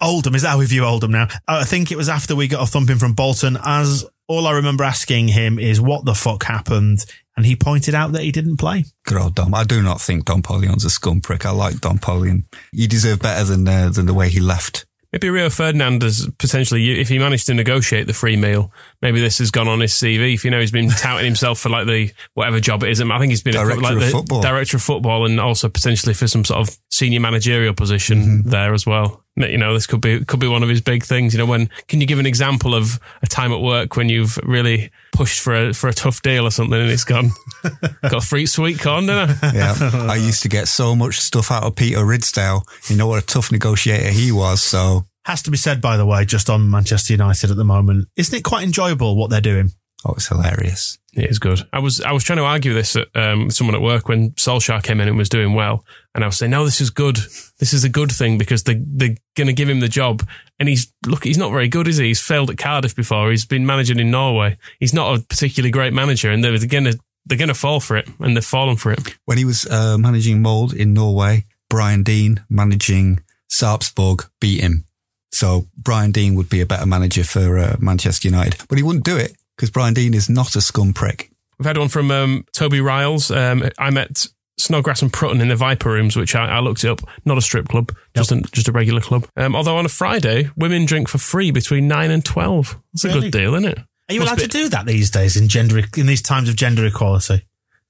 [0.00, 1.28] Oldham, is that how we view Oldham now?
[1.46, 4.84] I think it was after we got a thumping from Bolton, as all I remember
[4.84, 7.04] asking him is what the fuck happened.
[7.36, 8.84] And he pointed out that he didn't play.
[9.06, 9.54] Good old Dom.
[9.54, 11.46] I do not think Dom Poleon's a scum prick.
[11.46, 12.44] I like Dom Poleon.
[12.72, 14.84] You deserve better than uh, than the way he left.
[15.12, 18.72] Maybe Rio Ferdinand has potentially, if he managed to negotiate the free meal,
[19.02, 20.32] maybe this has gone on his CV.
[20.34, 23.18] If you know he's been touting himself for like the whatever job it is, I
[23.18, 24.40] think he's been Director a, like of the football.
[24.42, 28.48] director of football and also potentially for some sort of senior managerial position Mm-hmm.
[28.50, 29.18] there as well.
[29.34, 31.32] You know, this could be could be one of his big things.
[31.32, 34.36] You know, when can you give an example of a time at work when you've
[34.42, 37.30] really pushed for a for a tough deal or something and it's gone
[38.02, 39.52] got a free sweet corn, didn't I?
[39.54, 39.74] Yeah.
[40.10, 42.62] I used to get so much stuff out of Peter Ridsdale.
[42.90, 44.60] You know what a tough negotiator he was.
[44.60, 48.08] So, Has to be said, by the way, just on Manchester United at the moment.
[48.16, 49.72] Isn't it quite enjoyable what they're doing?
[50.04, 50.98] oh, it's hilarious.
[51.14, 51.60] It is good.
[51.72, 54.30] I was I was trying to argue this at, um, with someone at work when
[54.32, 57.16] Solskjaer came in and was doing well, and I was saying, "No, this is good.
[57.58, 60.26] This is a good thing because they they're going to give him the job."
[60.58, 62.06] And he's look, he's not very good, is he?
[62.06, 63.30] He's failed at Cardiff before.
[63.30, 64.56] He's been managing in Norway.
[64.80, 67.96] He's not a particularly great manager, and they're going to they're going to fall for
[67.96, 69.00] it, and they've fallen for it.
[69.26, 74.86] When he was uh, managing Molde in Norway, Brian Deane managing Sarpsborg beat him.
[75.32, 79.04] So Brian Deane would be a better manager for uh, Manchester United, but he wouldn't
[79.04, 81.30] do it because Brian Deane is not a scum prick.
[81.58, 83.30] We've had one from um, Toby Riles.
[83.30, 84.26] Um, I met
[84.58, 87.00] Snodgrass and Prutton in the Viper Rooms, which I, I looked it up.
[87.24, 89.26] Not a strip club, just a, just a regular club.
[89.36, 92.76] Um, although on a Friday, women drink for free between nine and twelve.
[92.92, 93.78] That's a good deal, isn't it?
[93.78, 96.48] Are you Must allowed be- to do that these days in gender in these times
[96.48, 97.42] of gender equality?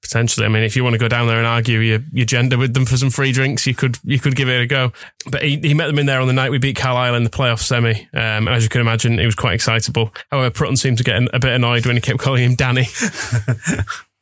[0.03, 2.57] Potentially, I mean, if you want to go down there and argue your, your gender
[2.57, 4.91] with them for some free drinks, you could you could give it a go.
[5.31, 7.29] But he, he met them in there on the night we beat Carlisle in the
[7.29, 7.93] playoff semi.
[8.13, 10.13] Um, and as you can imagine, he was quite excitable.
[10.29, 12.85] However, Prutton seemed to get a bit annoyed when he kept calling him Danny.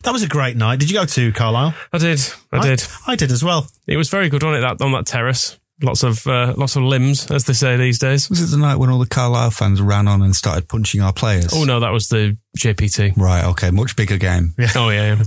[0.04, 0.80] That was a great night.
[0.80, 1.76] Did you go to Carlisle?
[1.94, 2.20] I did,
[2.52, 2.84] I did.
[3.06, 3.68] I did as well.
[3.86, 5.60] It was very good on it that on that terrace.
[5.84, 8.30] Lots of uh, lots of limbs, as they say these days.
[8.30, 11.14] Was it the night when all the Carlisle fans ran on and started punching our
[11.14, 11.54] players?
[11.54, 13.16] Oh no, that was the JPT.
[13.18, 14.54] Right, okay, much bigger game.
[14.58, 14.70] Yeah.
[14.76, 15.24] Oh yeah, yeah.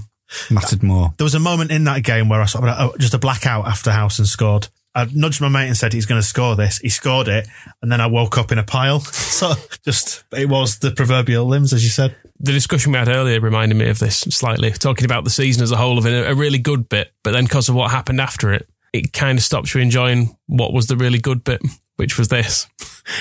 [0.51, 1.13] Mattered more.
[1.17, 3.67] There was a moment in that game where I sort of oh, just a blackout
[3.67, 4.69] after Howson scored.
[4.97, 6.79] I nudged my mate and said he's going to score this.
[6.79, 7.49] He scored it,
[7.83, 9.01] and then I woke up in a pile.
[9.35, 12.15] So just it was the proverbial limbs, as you said.
[12.39, 15.73] the discussion we had earlier reminded me of this slightly, talking about the season as
[15.73, 18.53] a whole of a, a really good bit, but then because of what happened after
[18.53, 21.61] it, it kind of stops you enjoying what was the really good bit,
[21.97, 22.69] which was this.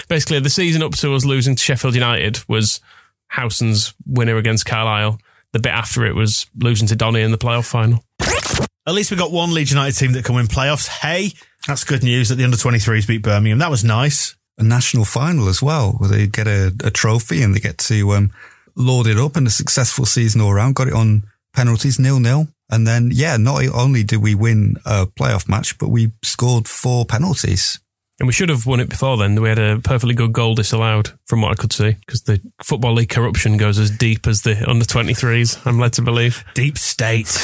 [0.08, 2.80] Basically, the season up to us losing to Sheffield United was
[3.30, 5.19] Howson's winner against Carlisle.
[5.53, 8.03] The bit after it was losing to Donny in the playoff final.
[8.85, 10.87] At least we got one Leeds United team that can win playoffs.
[10.87, 11.31] Hey,
[11.67, 13.59] that's good news that the under 23s beat Birmingham.
[13.59, 14.35] That was nice.
[14.57, 18.11] A national final as well, where they get a, a trophy and they get to
[18.11, 18.31] um,
[18.75, 20.75] lord it up and a successful season all around.
[20.75, 21.23] Got it on
[21.55, 22.47] penalties, nil nil.
[22.69, 27.05] And then, yeah, not only did we win a playoff match, but we scored four
[27.05, 27.79] penalties.
[28.23, 29.41] And we should have won it before then.
[29.41, 32.93] We had a perfectly good goal disallowed, from what I could see, because the Football
[32.93, 36.41] League corruption goes as deep as the under 23s, I'm led to believe.
[36.53, 37.38] Deep state.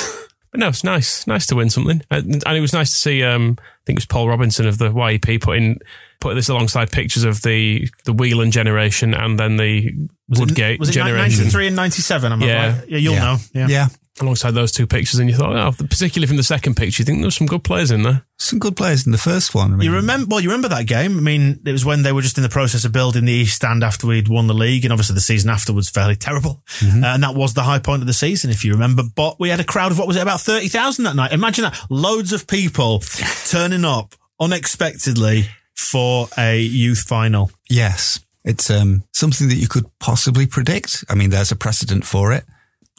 [0.51, 1.27] But no, it's nice.
[1.27, 2.01] Nice to win something.
[2.09, 4.77] And, and it was nice to see, um, I think it was Paul Robinson of
[4.77, 5.79] the YEP putting,
[6.19, 9.93] put this alongside pictures of the, the Whelan generation and then the
[10.27, 11.39] Woodgate was it generation.
[11.45, 12.31] 93 and 97?
[12.33, 12.77] Am Yeah.
[12.79, 12.87] right?
[12.89, 13.19] Yeah, you'll Yeah.
[13.23, 13.37] know.
[13.53, 13.67] Yeah.
[13.69, 13.87] Yeah.
[14.21, 15.17] Alongside those two pictures.
[15.19, 17.89] And you thought, oh, particularly from the second picture, you think there's some good players
[17.89, 18.23] in there.
[18.37, 19.71] Some good players in the first one.
[19.71, 20.27] I mean, You remember?
[20.29, 21.17] Well, you remember that game?
[21.17, 23.55] I mean, it was when they were just in the process of building the East
[23.55, 27.01] Stand after we'd won the league, and obviously the season afterwards fairly terrible, Mm-hmm.
[27.01, 29.03] uh, and that was the high point of the season, if you remember.
[29.03, 31.31] But we had a crowd of what was it about thirty thousand that night?
[31.31, 32.99] Imagine that, loads of people
[33.45, 35.47] turning up unexpectedly
[35.79, 37.51] for a youth final.
[37.69, 38.19] Yes.
[38.45, 41.03] It's um, something that you could possibly predict.
[41.09, 42.45] I mean, there's a precedent for it.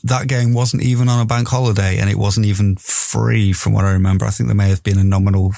[0.03, 3.85] That game wasn't even on a bank holiday and it wasn't even free from what
[3.85, 4.25] I remember.
[4.25, 5.53] I think there may have been a nominal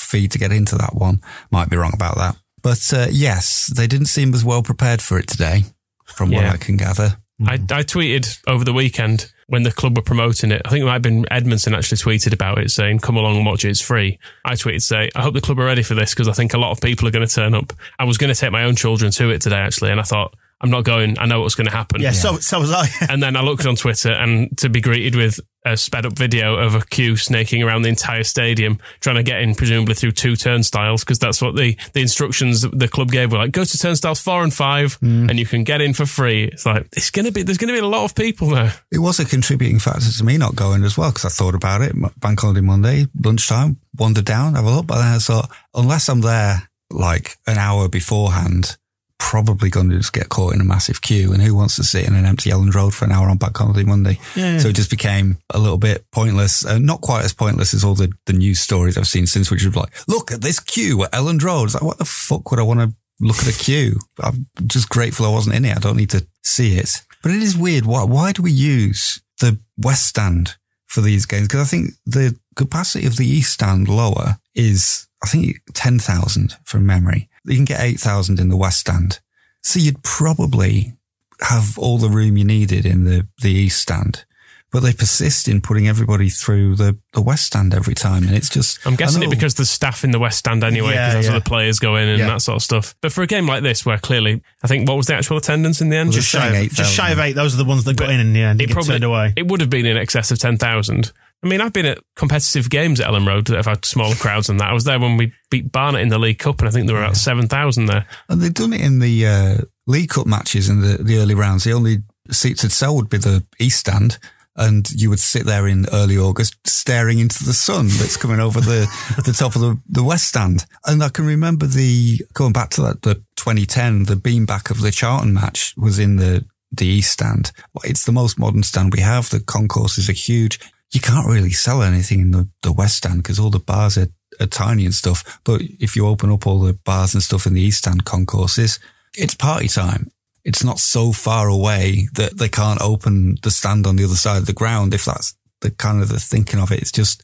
[0.00, 1.20] fee to get into that one.
[1.50, 2.36] Might be wrong about that.
[2.62, 5.62] But uh, yes, they didn't seem as well prepared for it today,
[6.04, 7.16] from what I can gather.
[7.46, 10.62] I, I tweeted over the weekend when the club were promoting it.
[10.64, 13.46] I think it might have been Edmondson actually tweeted about it, saying, "Come along and
[13.46, 13.70] watch it.
[13.70, 16.32] It's free." I tweeted, "Say, I hope the club are ready for this because I
[16.32, 18.52] think a lot of people are going to turn up." I was going to take
[18.52, 21.18] my own children to it today actually, and I thought, "I'm not going.
[21.18, 22.86] I know what's going to happen." Yeah, so so was I.
[23.08, 26.56] And then I looked on Twitter and to be greeted with a sped up video
[26.56, 30.36] of a queue snaking around the entire stadium, trying to get in, presumably through two
[30.36, 34.20] turnstiles, because that's what the, the instructions the club gave were like, go to turnstiles
[34.20, 35.28] four and five mm.
[35.28, 36.44] and you can get in for free.
[36.44, 38.72] It's like, it's going to be, there's going to be a lot of people there.
[38.92, 41.82] It was a contributing factor to me not going as well because I thought about
[41.82, 41.94] it.
[42.20, 44.86] Bank holiday Monday, lunchtime, wandered down, have a look.
[44.86, 48.76] But then I thought, unless I'm there like an hour beforehand,
[49.18, 51.32] probably going to just get caught in a massive queue.
[51.32, 53.56] And who wants to sit in an empty Elland Road for an hour on Bank
[53.56, 54.18] Holiday Monday?
[54.34, 54.58] Yeah.
[54.58, 56.64] So it just became a little bit pointless.
[56.64, 59.64] Uh, not quite as pointless as all the, the news stories I've seen since, which
[59.64, 61.64] was like, look at this queue at Elland Road.
[61.64, 63.98] It's like, what the fuck would I want to look at a queue?
[64.22, 65.76] I'm just grateful I wasn't in it.
[65.76, 66.90] I don't need to see it.
[67.22, 67.86] But it is weird.
[67.86, 71.48] Why, why do we use the West Stand for these games?
[71.48, 76.86] Because I think the capacity of the East Stand lower is, I think, 10,000 from
[76.86, 77.28] memory.
[77.46, 79.20] You can get 8,000 in the West Stand.
[79.62, 80.94] So you'd probably
[81.40, 84.24] have all the room you needed in the, the East Stand.
[84.72, 88.24] But they persist in putting everybody through the, the West Stand every time.
[88.26, 88.84] And it's just.
[88.84, 91.32] I'm guessing it because there's staff in the West Stand anyway, because Yeah, that's yeah.
[91.32, 92.26] where the players go in and Yeah.
[92.26, 92.94] that sort of stuff.
[93.00, 95.80] But for a game like this, where clearly, I think what was the actual attendance
[95.80, 96.08] in the end?
[96.08, 97.32] Was it Just shy, of, 8, just shy of eight.
[97.34, 98.60] Those are the ones that got in in the end.
[98.60, 99.32] It it probably turned away.
[99.36, 101.12] it would have been in excess of ten thousand.
[101.42, 104.46] I mean, I've been at competitive games at Elland Road that have had smaller crowds
[104.46, 104.70] than that.
[104.70, 106.96] I was there when we beat Barnet in the League Cup, and I think there
[106.96, 108.06] were about seven thousand there.
[108.28, 111.64] And they've done it in the uh, League Cup matches in the, the early rounds.
[111.64, 111.98] The only
[112.30, 114.18] seats to sell would be the East Stand.
[114.58, 118.58] And you would sit there in early August staring into the sun that's coming over
[118.58, 118.88] the,
[119.26, 120.64] the top of the, the West Stand.
[120.86, 124.90] And I can remember the, going back to that, the 2010, the beamback of the
[124.90, 127.52] Charlton match was in the, the East Stand.
[127.84, 129.28] It's the most modern stand we have.
[129.28, 130.58] The concourses are huge.
[130.92, 134.08] You can't really sell anything in the, the West Stand because all the bars are,
[134.40, 135.40] are tiny and stuff.
[135.44, 138.78] But if you open up all the bars and stuff in the East Stand concourses,
[139.14, 140.10] it's party time.
[140.44, 144.38] It's not so far away that they can't open the stand on the other side
[144.38, 144.94] of the ground.
[144.94, 147.22] If that's the kind of the thinking of it, it's just,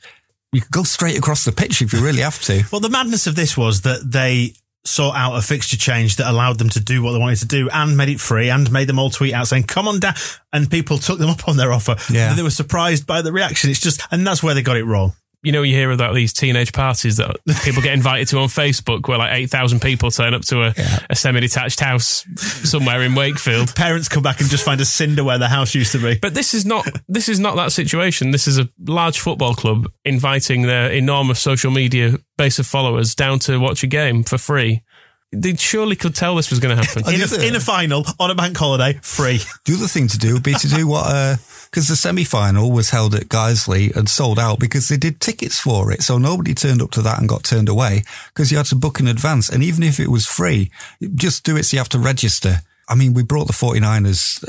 [0.50, 2.64] you could go straight across the pitch if you really have to.
[2.72, 6.58] Well, the madness of this was that they sought out a fixture change that allowed
[6.58, 8.98] them to do what they wanted to do and made it free and made them
[8.98, 10.14] all tweet out saying, come on down.
[10.52, 11.96] And people took them up on their offer.
[12.10, 12.30] Yeah.
[12.30, 13.70] And they were surprised by the reaction.
[13.70, 15.14] It's just, and that's where they got it wrong.
[15.42, 19.08] You know, you hear about these teenage parties that people get invited to on Facebook,
[19.08, 20.74] where like eight thousand people turn up to a,
[21.10, 23.74] a semi-detached house somewhere in Wakefield.
[23.76, 26.18] Parents come back and just find a cinder where the house used to be.
[26.20, 28.30] But this is not this is not that situation.
[28.30, 33.38] This is a large football club inviting their enormous social media base of followers down
[33.40, 34.82] to watch a game for free.
[35.32, 37.04] They surely could tell this was going to happen.
[37.06, 39.40] Oh, in, a, in a final on a bank holiday, free.
[39.64, 41.36] The other thing to do would be to do what, uh,
[41.70, 45.58] because the semi final was held at Guiseley and sold out because they did tickets
[45.58, 46.02] for it.
[46.02, 48.02] So nobody turned up to that and got turned away
[48.34, 49.48] because you had to book in advance.
[49.48, 50.70] And even if it was free,
[51.14, 52.56] just do it so you have to register.
[52.88, 54.44] I mean, we brought the 49ers,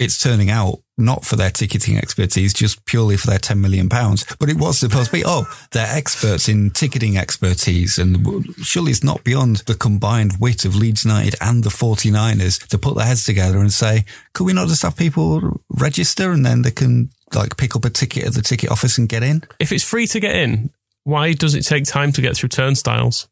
[0.00, 4.24] it's turning out not for their ticketing expertise, just purely for their 10 million pounds.
[4.38, 7.98] But it was supposed to be, oh, they're experts in ticketing expertise.
[7.98, 12.78] And surely it's not beyond the combined wit of Leeds United and the 49ers to
[12.78, 16.62] put their heads together and say, could we not just have people register and then
[16.62, 19.42] they can like pick up a ticket at the ticket office and get in?
[19.58, 20.70] If it's free to get in,
[21.04, 23.28] why does it take time to get through turnstiles?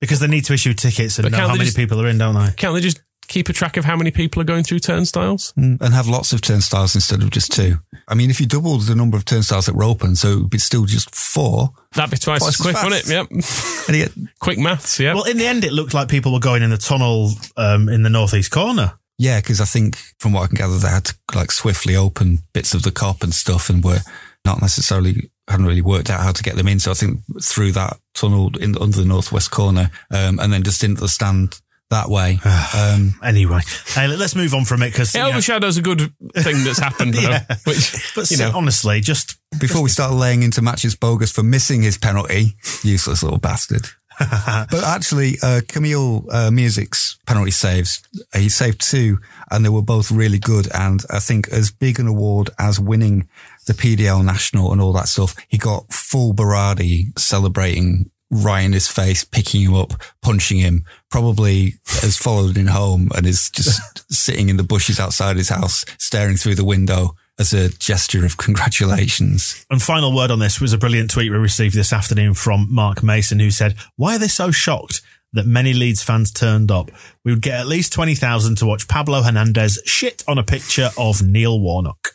[0.00, 2.18] Because they need to issue tickets and But know how many just- people are in,
[2.18, 2.52] don't they?
[2.56, 5.52] Can't they just keep a track of how many people are going through turnstiles?
[5.56, 7.76] and have lots of turnstiles instead of just two.
[8.08, 10.50] I mean, if you doubled the number of turnstiles that were open, so it would
[10.50, 11.70] be still just four.
[11.94, 13.10] That'd be twice, Twice as quick, as wouldn't it?
[13.10, 13.26] Yep.
[13.88, 15.14] And get, Quick maths, Yeah.
[15.14, 18.02] Well, in the end, it looked like people were going in the tunnel um, in
[18.02, 18.94] the northeast corner.
[19.18, 22.38] yeah, because I think from what I can gather, they had to like swiftly open
[22.52, 24.00] bits of the Kop and stuff, and were
[24.44, 26.80] not necessarily hadn't really worked out how to get them in.
[26.80, 30.82] So I think through that tunnel in under the northwest corner, um, and then just
[30.84, 31.60] into the stand
[31.90, 32.38] that way.
[32.76, 36.00] Um, Anyway, hey, let's move on from it because it overshadows a good
[36.34, 37.20] thing that's happened, though.
[37.20, 37.44] Yeah.
[37.64, 41.82] Which, But you know, honestly, just before we start laying into Mateusz Bogusz for missing
[41.82, 43.86] his penalty, useless little bastard.
[44.18, 48.02] but actually, uh, Kamil uh, Miazek's penalty saves,
[48.34, 49.18] uh, he saved two,
[49.50, 50.68] and they were both really good.
[50.74, 53.28] And I think as big an award as winning
[53.66, 58.88] the PDL National and all that stuff, he got full Berardi celebrating right in his
[58.88, 64.48] face, picking him up, punching him, probably has followed him home and is just sitting
[64.48, 69.66] in the bushes outside his house, staring through the window as a gesture of congratulations.
[69.70, 73.02] And final word on this was a brilliant tweet we received this afternoon from Mark
[73.02, 76.90] Mason, who said, Why are they so shocked that many Leeds fans turned up?
[77.24, 81.22] We would get at least 20,000 to watch Pablo Hernandez shit on a picture of
[81.22, 82.12] Neil Warnock.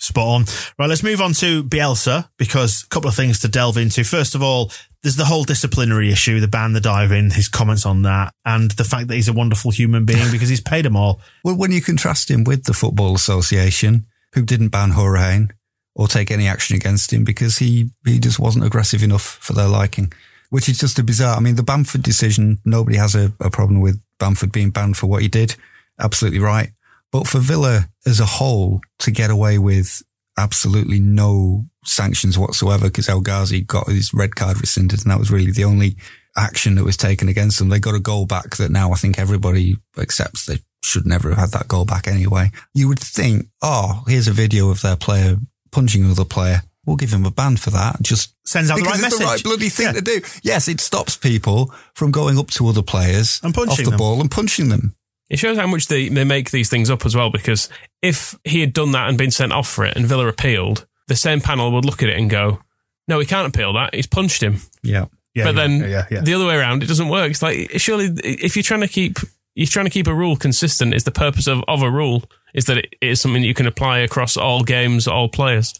[0.00, 0.44] Spot on.
[0.78, 4.04] Right, let's move on to Bielsa because a couple of things to delve into.
[4.04, 4.70] First of all,
[5.04, 8.84] there's the whole disciplinary issue, the ban, the diving, his comments on that, and the
[8.84, 11.20] fact that he's a wonderful human being because he's paid them all.
[11.44, 15.50] Well, when you contrast him with the Football Association, who didn't ban Hourihane
[15.94, 19.68] or take any action against him because he, he just wasn't aggressive enough for their
[19.68, 20.10] liking,
[20.48, 21.36] which is just a bizarre.
[21.36, 25.06] I mean, the Bamford decision, nobody has a, a problem with Bamford being banned for
[25.06, 25.54] what he did.
[26.00, 26.70] Absolutely right.
[27.12, 30.02] But for Villa as a whole to get away with
[30.38, 35.30] absolutely no sanctions whatsoever because El Ghazi got his red card rescinded and that was
[35.30, 35.96] really the only
[36.36, 37.68] action that was taken against them.
[37.68, 41.38] They got a goal back that now I think everybody accepts they should never have
[41.38, 42.50] had that goal back anyway.
[42.74, 45.36] You would think, oh, here's a video of their player
[45.70, 46.62] punching another player.
[46.86, 48.02] We'll give him a ban for that.
[48.02, 49.18] Just Sends out the right it's message.
[49.20, 49.92] the right bloody thing Yeah.
[49.92, 50.20] to do.
[50.42, 53.96] Yes, it stops people from going up to other players And punching off the them.
[53.98, 54.94] ball and punching them.
[55.30, 57.70] It shows how much they, they make these things up as well, because
[58.02, 61.16] if he had done that and been sent off for it and Villa appealed, the
[61.16, 62.60] same panel would look at it and go,
[63.08, 63.94] no, he can't appeal that.
[63.94, 64.58] He's punched him.
[64.82, 65.06] Yeah.
[65.34, 66.20] Yeah, but yeah, then yeah, yeah, yeah.
[66.20, 67.32] the other way around, it doesn't work.
[67.32, 69.18] It's like, surely if you're trying to keep,
[69.56, 72.22] you're trying to keep a rule consistent, is the purpose of, of a rule
[72.54, 75.74] is that it is something you can apply across all games, all players.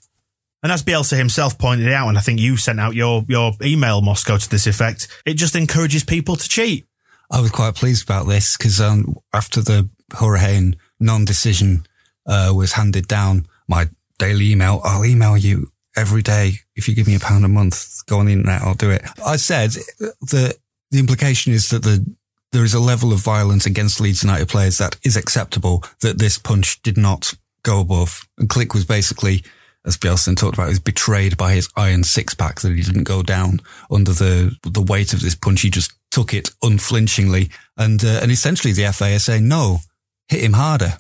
[0.65, 4.01] And as Bielsa himself pointed out, and I think you sent out your, your email,
[4.01, 6.87] Moscow, to this effect, it just encourages people to cheat.
[7.31, 11.87] I was quite pleased about this because um, after the Hourihane non-decision
[12.27, 13.89] uh, was handed down, my
[14.19, 18.05] daily email, I'll email you every day if you give me a pound a month.
[18.07, 19.05] Go on the internet, I'll do it.
[19.25, 20.57] I said that
[20.91, 22.05] the implication is that the
[22.53, 25.83] there is a level of violence against Leeds United players that is acceptable.
[26.01, 29.43] That this punch did not go above, and Klich was basically.
[29.87, 33.23] As Bielsa talked about, was betrayed by his iron six pack that he didn't go
[33.23, 33.61] down
[33.91, 35.61] under the the weight of this punch.
[35.61, 39.81] He just took it unflinchingly, and uh, and essentially the FA is saying no,
[40.29, 40.95] hit him harder,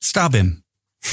[0.00, 0.62] stab him,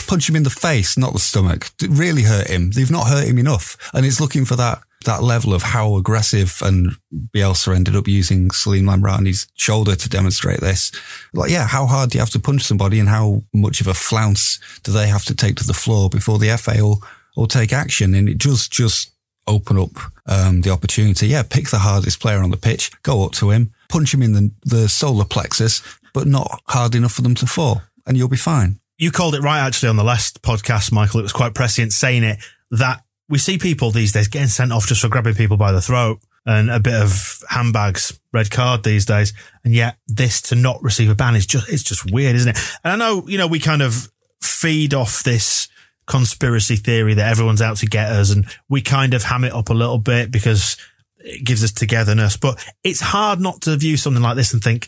[0.08, 1.70] punch him in the face, not the stomach.
[1.88, 2.72] Really hurt him.
[2.72, 6.58] They've not hurt him enough, and it's looking for that that level of how aggressive.
[6.62, 6.96] And
[7.34, 10.92] Bielsa ended up using Salim Lahmadi's shoulder to demonstrate this.
[11.34, 13.94] Like, yeah, how hard do you have to punch somebody, and how much of a
[13.94, 17.02] flounce do they have to take to the floor before the FA will
[17.36, 18.14] will take action?
[18.14, 19.12] And it just just
[19.48, 19.92] open up
[20.28, 21.28] um, the opportunity.
[21.28, 24.34] Yeah, pick the hardest player on the pitch, go up to him, punch him in
[24.34, 25.82] the, the solar plexus,
[26.14, 28.80] but not hard enough for them to fall, and you'll be fine.
[28.98, 31.20] You called it right actually on the last podcast, Michael.
[31.20, 32.40] It was quite prescient saying it
[32.72, 35.82] that we see people these days getting sent off just for grabbing people by the
[35.82, 39.34] throat and a bit of handbags, red card these days.
[39.64, 42.78] And yet this to not receive a ban is just, it's just weird, isn't it?
[42.84, 44.10] And I know, you know, we kind of
[44.42, 45.68] feed off this
[46.06, 49.70] conspiracy theory that everyone's out to get us and we kind of ham it up
[49.70, 50.78] a little bit because
[51.18, 52.38] it gives us togetherness.
[52.38, 54.88] But it's hard not to view something like this and think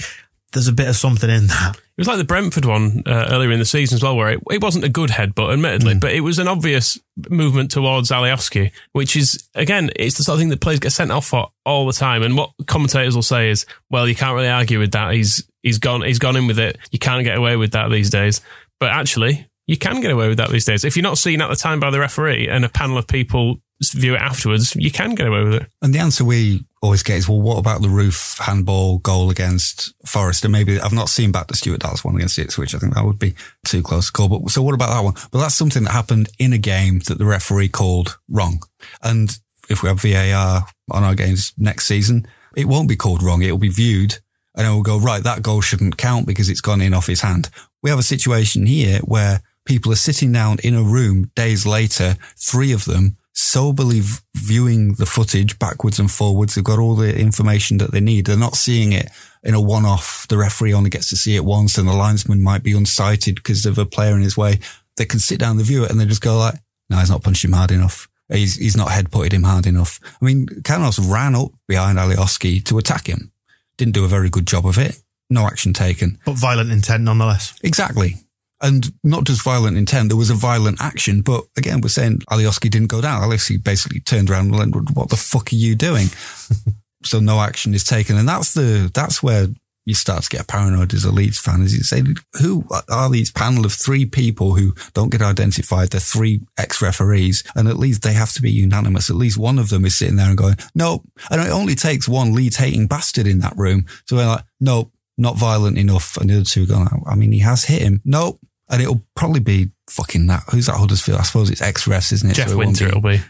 [0.54, 1.76] there's a bit of something in that.
[1.76, 4.40] It was like the Brentford one uh, earlier in the season as well, where it,
[4.52, 9.16] it wasn't a good headbutt, admittedly, but it was an obvious movement towards Alioski, which
[9.16, 11.94] is, again, it's the sort of thing that players get sent off for all the
[11.94, 12.22] time.
[12.22, 15.14] And what commentators will say is, well, you can't really argue with that.
[15.14, 16.78] He's he's gone he's gone in with it.
[16.92, 18.42] You can't get away with that these days.
[18.80, 20.86] But actually, you can get away with that these days.
[20.86, 23.60] If you're not seen at the time by the referee and a panel of people
[23.82, 25.68] view it afterwards, you can get away with it.
[25.82, 29.94] And the answer we always get is, well, what about the Roofe handball goal against
[30.06, 30.46] Forest?
[30.46, 32.74] And maybe I've not seen back the Stuart Dallas one against Ipswich.
[32.74, 33.36] I think that would be
[33.66, 34.30] too close to call.
[34.30, 35.14] But so what about that one?
[35.32, 38.64] But that's something that happened in a game that the referee called wrong.
[39.04, 39.38] And
[39.70, 42.26] if we have VAR on our games next season,
[42.56, 43.42] it won't be called wrong.
[43.42, 44.20] It will be viewed
[44.56, 47.22] and it will go, right, that goal shouldn't count because it's gone in off his
[47.22, 47.50] hand.
[47.84, 52.16] We have a situation here where people are sitting down in a room days later,
[52.38, 54.02] three of them soberly
[54.36, 56.56] viewing the footage backwards and forwards.
[56.56, 58.26] They've got all the information that they need.
[58.26, 59.10] They're not seeing it
[59.44, 60.26] in a one off.
[60.28, 63.66] The referee only gets to see it once and the linesman might be unsighted because
[63.68, 64.60] of a player in his way.
[64.98, 66.56] They can sit down and view it and they just go like,
[66.90, 68.10] no, he's not punched him hard enough.
[68.28, 70.00] He's, he's not head putted him hard enough.
[70.20, 73.32] I mean, Canos ran up behind Alioski to attack him.
[73.78, 75.00] Didn't do a very good job of it.
[75.30, 76.18] No action taken.
[76.26, 77.54] But violent intent nonetheless.
[77.64, 78.16] Exactly.
[78.62, 81.22] And not just violent intent, there was a violent action.
[81.22, 83.22] But again, we're saying Alioski didn't go down.
[83.22, 86.08] Alioski basically turned around and went, what the fuck are you doing?
[87.04, 88.18] so no action is taken.
[88.18, 89.48] And that's the, that's where
[89.88, 92.04] you start to get paranoid as a Leeds fan, as you say,
[92.42, 95.90] who are these panel of three people who don't get identified?
[95.90, 99.10] They're three ex-referees and at least they have to be unanimous.
[99.10, 101.04] At least one of them is sitting there and going, no.
[101.32, 103.86] And it only takes one Leeds hating bastard in that room.
[104.08, 106.18] So we're like, no, not violent enough.
[106.18, 108.02] And the other two are going, I mean, he has hit him.
[108.04, 108.42] Nope.
[108.70, 110.44] And it'll probably be fucking that.
[110.52, 111.20] Who's that Huddersfield?
[111.20, 112.34] I suppose it's ex-refs, isn't it?
[112.34, 113.22] Jeff So it Winter, be- it'll be.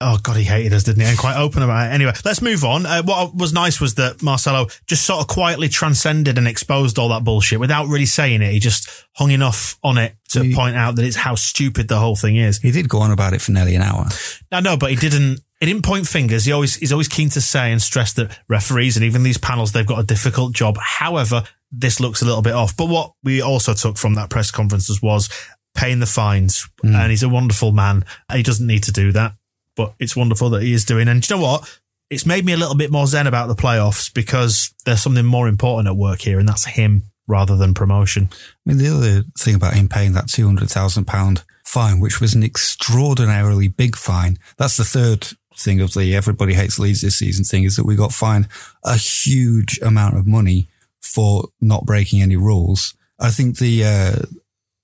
[0.00, 1.08] Oh God, he hated us, didn't he?
[1.08, 1.92] And quite open about it.
[1.92, 2.86] Anyway, let's move on.
[2.86, 7.08] Uh, what was nice was that Marcelo just sort of quietly transcended and exposed all
[7.08, 8.52] that bullshit without really saying it.
[8.52, 11.98] He just hung enough on it to He- point out that it's how stupid the
[11.98, 12.58] whole thing is.
[12.60, 14.06] He did go on about it for nearly an hour.
[14.52, 15.40] I know, but he didn't.
[15.58, 16.44] He didn't point fingers.
[16.44, 19.72] He always he's always keen to say and stress that referees and even these panels
[19.72, 20.76] they've got a difficult job.
[20.80, 22.76] However, this looks a little bit off.
[22.76, 25.28] But what we also took from that press conferences was
[25.74, 26.94] paying the fines, hmm.
[26.94, 28.04] and he's a wonderful man.
[28.32, 29.32] He doesn't need to do that,
[29.76, 31.08] but it's wonderful that he is doing.
[31.08, 31.80] And do you know what?
[32.10, 35.46] It's made me a little bit more zen about the playoffs because there's something more
[35.46, 38.30] important at work here, and that's him rather than promotion.
[38.32, 43.68] I mean, the other thing about him paying that £200,000 fine, which was an extraordinarily
[43.68, 44.38] big fine.
[44.56, 47.96] That's the third thing of the everybody hates Leeds this season thing is that we
[47.96, 48.48] got fined
[48.84, 50.68] a huge amount of money
[51.02, 52.94] for not breaking any rules.
[53.18, 54.26] I think the, uh,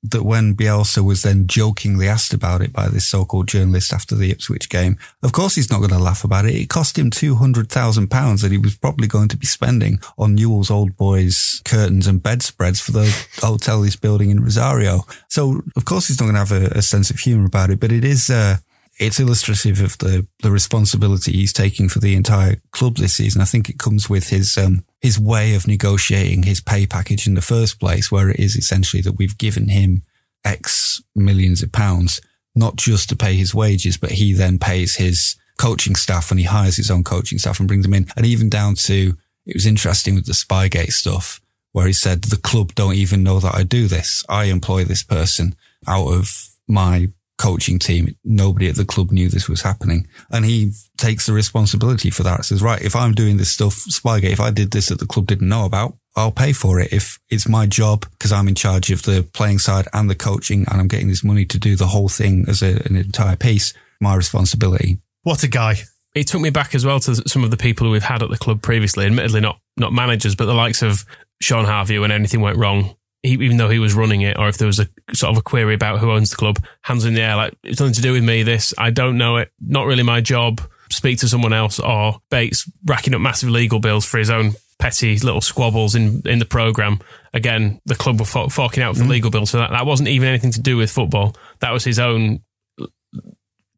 [0.05, 4.31] that when Bielsa was then jokingly asked about it by this so-called journalist after the
[4.31, 6.55] Ipswich game, of course he's not going to laugh about it.
[6.55, 10.97] It cost him £200,000 that he was probably going to be spending on Newell's Old
[10.99, 15.01] Boys curtains and bedspreads for the hotel he's building in Rosario.
[15.29, 17.81] So of course he's not going to have a, a sense of humour about it,
[17.81, 18.59] but it is, uh,
[19.01, 23.41] it's illustrative of the, the responsibility he's taking for the entire club this season.
[23.41, 27.35] I think it comes with his, um, his way of negotiating his pay package in
[27.35, 30.03] the first place, where it is essentially that we've given him
[30.47, 32.23] X millions of pounds,
[32.55, 36.47] not just to pay his wages, but he then pays his coaching staff and he
[36.47, 38.07] hires his own coaching staff and brings them in.
[38.17, 39.13] And even down to,
[39.45, 41.39] it was interesting with the Spygate stuff
[41.73, 44.25] where he said, the club don't even know that I do this.
[44.27, 45.55] I employ this person
[45.87, 48.14] out of my coaching team.
[48.24, 50.07] Nobody at the club knew this was happening.
[50.30, 52.45] And he takes the responsibility for that.
[52.45, 55.26] Says, right, if I'm doing this stuff, Spygate, if I did this that the club
[55.26, 56.93] didn't know about, I'll pay for it.
[56.93, 60.64] If it's my job because I'm in charge of the playing side and the coaching
[60.70, 63.74] and I'm getting this money to do the whole thing as a, an entire piece,
[64.01, 64.99] my responsibility.
[65.22, 65.76] What a guy.
[66.14, 68.39] It took me back as well to some of the people we've had at the
[68.39, 71.05] club previously, admittedly not, not managers, but the likes of
[71.43, 72.95] Sean Harvey when anything went wrong
[73.25, 75.43] he, even though he was running it, or if there was a sort of a
[75.43, 78.12] query about who owns the club, hands in the air, like it's nothing to do
[78.12, 78.43] with me.
[78.43, 79.51] This I don't know it.
[79.61, 80.61] Not really my job.
[80.91, 81.81] Speak to someone else.
[81.81, 86.39] Or Bates racking up massive legal bills for his own petty little squabbles in in
[86.39, 87.01] the program.
[87.33, 89.09] Again, the club were forking out for mm.
[89.09, 91.35] legal bills, so that, that wasn't even anything to do with football.
[91.61, 92.41] That was his own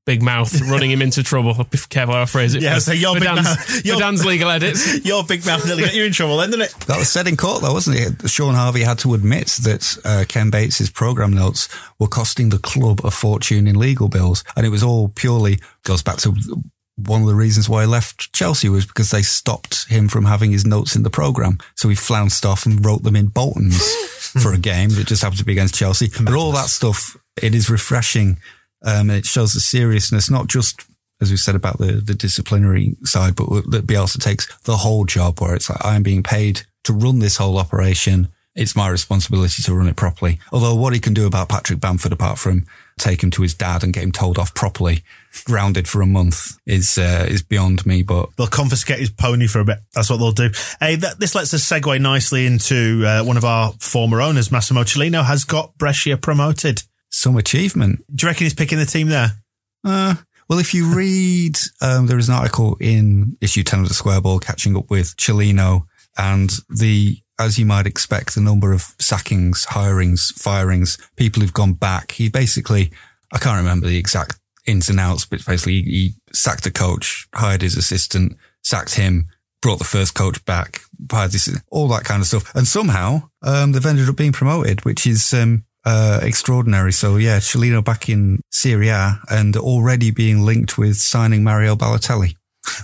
[0.06, 1.52] big mouth running him into trouble.
[1.70, 2.62] Be careful how I phrase it.
[2.62, 5.04] Yeah, for, so your big Dan's, mouth, your, Dan's legal edits.
[5.04, 6.74] Your big mouth nearly got you in trouble, then, didn't it?
[6.86, 8.30] That was said in court, though, wasn't it?
[8.30, 13.00] Sean Harvey had to admit that uh, Ken Bates's program notes were costing the club
[13.04, 16.34] a fortune in legal bills, and it was all purely goes back to
[16.96, 20.50] one of the reasons why I left Chelsea was because they stopped him from having
[20.50, 21.58] his notes in the program.
[21.74, 23.94] So he flounced off and wrote them in Bolton's
[24.42, 26.08] for a game that just happened to be against Chelsea.
[26.22, 28.38] But all that stuff, it is refreshing
[28.84, 30.84] um, it shows the seriousness, not just
[31.20, 35.40] as we said about the, the disciplinary side, but that Bielsa takes the whole job
[35.40, 38.28] where it's like, I'm being paid to run this whole operation.
[38.54, 40.38] It's my responsibility to run it properly.
[40.52, 42.66] Although what he can do about Patrick Bamford, apart from
[42.98, 45.02] take him to his dad and get him told off properly,
[45.44, 48.02] grounded for a month, is uh, is beyond me.
[48.02, 49.78] But they'll confiscate his pony for a bit.
[49.94, 50.50] That's what they'll do.
[50.80, 54.84] Hey, that, this lets us segue nicely into uh, one of our former owners, Massimo
[54.84, 56.82] Cellino, has got Brescia promoted
[57.16, 58.04] some achievement.
[58.14, 59.32] Do you reckon he's picking the team there?
[59.82, 60.14] Uh,
[60.48, 64.20] well, if you read, um, there is an article in issue 10 of the Square
[64.20, 65.86] Ball catching up with Cellino
[66.18, 71.72] and the, as you might expect, the number of sackings, hirings, firings, people who've gone
[71.72, 72.12] back.
[72.12, 72.92] He basically,
[73.32, 77.62] I can't remember the exact ins and outs, but basically he sacked a coach, hired
[77.62, 79.26] his assistant, sacked him,
[79.62, 82.54] brought the first coach back, hired this, all that kind of stuff.
[82.54, 86.92] And somehow, um, they've ended up being promoted, which is, um, uh, extraordinary.
[86.92, 92.34] So yeah, Cellino back in Serie A and already being linked with signing Mario Balotelli,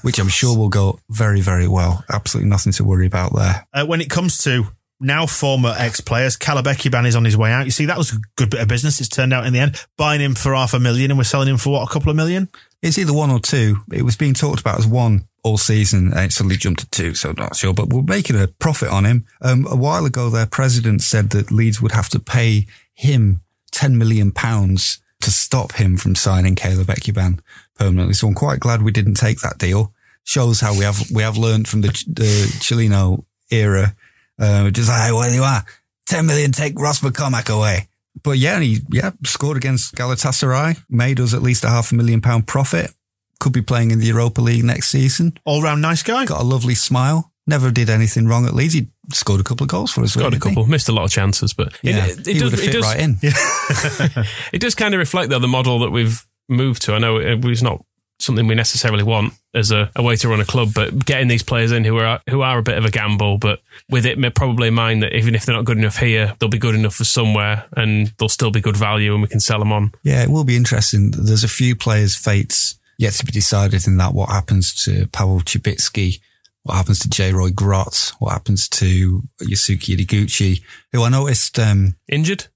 [0.03, 2.05] which I'm sure will go very, very well.
[2.11, 3.66] Absolutely nothing to worry about there.
[3.74, 4.68] Uh, when it comes to
[5.00, 7.64] now former ex-players, Ban is on his way out.
[7.64, 9.00] You see, that was a good bit of business.
[9.00, 9.84] It's turned out in the end.
[9.96, 12.16] Buying him for half a million and we're selling him for what, a couple of
[12.16, 12.48] million?
[12.82, 13.78] It's either one or two.
[13.92, 17.14] It was being talked about as one all season and it suddenly jumped to two,
[17.14, 17.74] so I'm not sure.
[17.74, 19.26] But we're making a profit on him.
[19.40, 23.40] Um, a while ago, their president said that Leeds would have to pay him
[23.72, 27.40] 10 million pounds to stop him from signing Caleb Ekuban
[27.76, 28.14] permanently.
[28.14, 29.93] So I'm quite glad we didn't take that deal.
[30.24, 33.95] Shows how we have, we have learned from the, the Cellino era.
[34.38, 35.64] Uh, just like, hey, you are?
[36.07, 37.88] 10 million, take Ross McCormack away.
[38.22, 42.20] But yeah, he, yeah, scored against Galatasaray, made us at least a half a million
[42.20, 42.93] pound profit.
[43.40, 45.36] Could be playing in the Europa League next season.
[45.45, 46.26] All round nice guy.
[46.26, 47.32] Got a lovely smile.
[47.47, 48.74] Never did anything wrong at Leeds.
[48.74, 50.12] He scored a couple of goals for us.
[50.12, 50.70] Scored a couple, he?
[50.70, 53.18] missed a lot of chances, but yeah, it, it, it does, it does, right in.
[53.22, 54.24] Yeah.
[54.53, 56.95] it does kind of reflect though the model that we've moved to.
[56.95, 57.84] I know it was not
[58.22, 61.43] something we necessarily want as a, a, way to run a club, but getting these
[61.43, 64.68] players in who are who are a bit of a gamble, but with it probably
[64.68, 67.05] in mind that even if they're not good enough here, they'll be good enough for
[67.05, 69.93] somewhere, and they'll still be good value, and we can sell them on.
[70.03, 71.11] Yeah, it will be interesting.
[71.11, 74.14] There's a few players' fates yet to be decided in that.
[74.14, 76.20] What happens to Paweł Cibicki?
[76.64, 82.46] What happens to Jay-Roy Grot, what happens to Yusuke Ideguchi, who I noticed um, injured.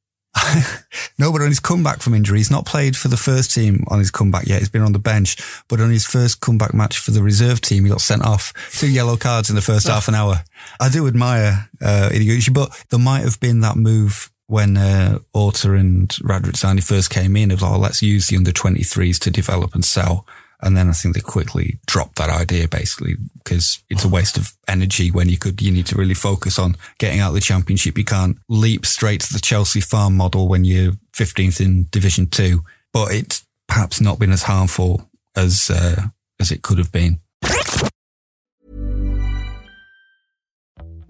[1.19, 3.99] no, but on his comeback from injury, he's not played for the first team on
[3.99, 4.59] his comeback yet.
[4.59, 5.37] He's been on the bench,
[5.67, 8.91] but on his first comeback match for the reserve team, he got sent off two
[8.91, 10.45] yellow cards in the first half an hour.
[10.79, 12.11] I do admire uh,
[12.53, 17.51] but there might have been that move when uh, Orta and Radrizzani first came in,
[17.51, 20.27] was, oh, let's use the under 23s to develop and sell.
[20.63, 24.53] And then I think they quickly dropped that idea basically because it's a waste of
[24.67, 27.99] energy when you could, you need to really focus on getting out of the championship.
[27.99, 32.63] You can't leap straight to the Chelsea farm model when you're 15th in division two,
[32.93, 36.03] but it's perhaps not been as harmful as, uh,
[36.41, 37.19] as it could have been.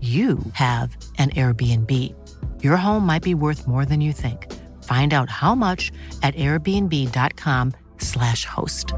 [0.00, 2.14] you have an Airbnb.
[2.62, 4.46] Your home might be worth more than you think.
[4.84, 5.90] Find out how much
[6.22, 8.94] at airbnb.com/slash host.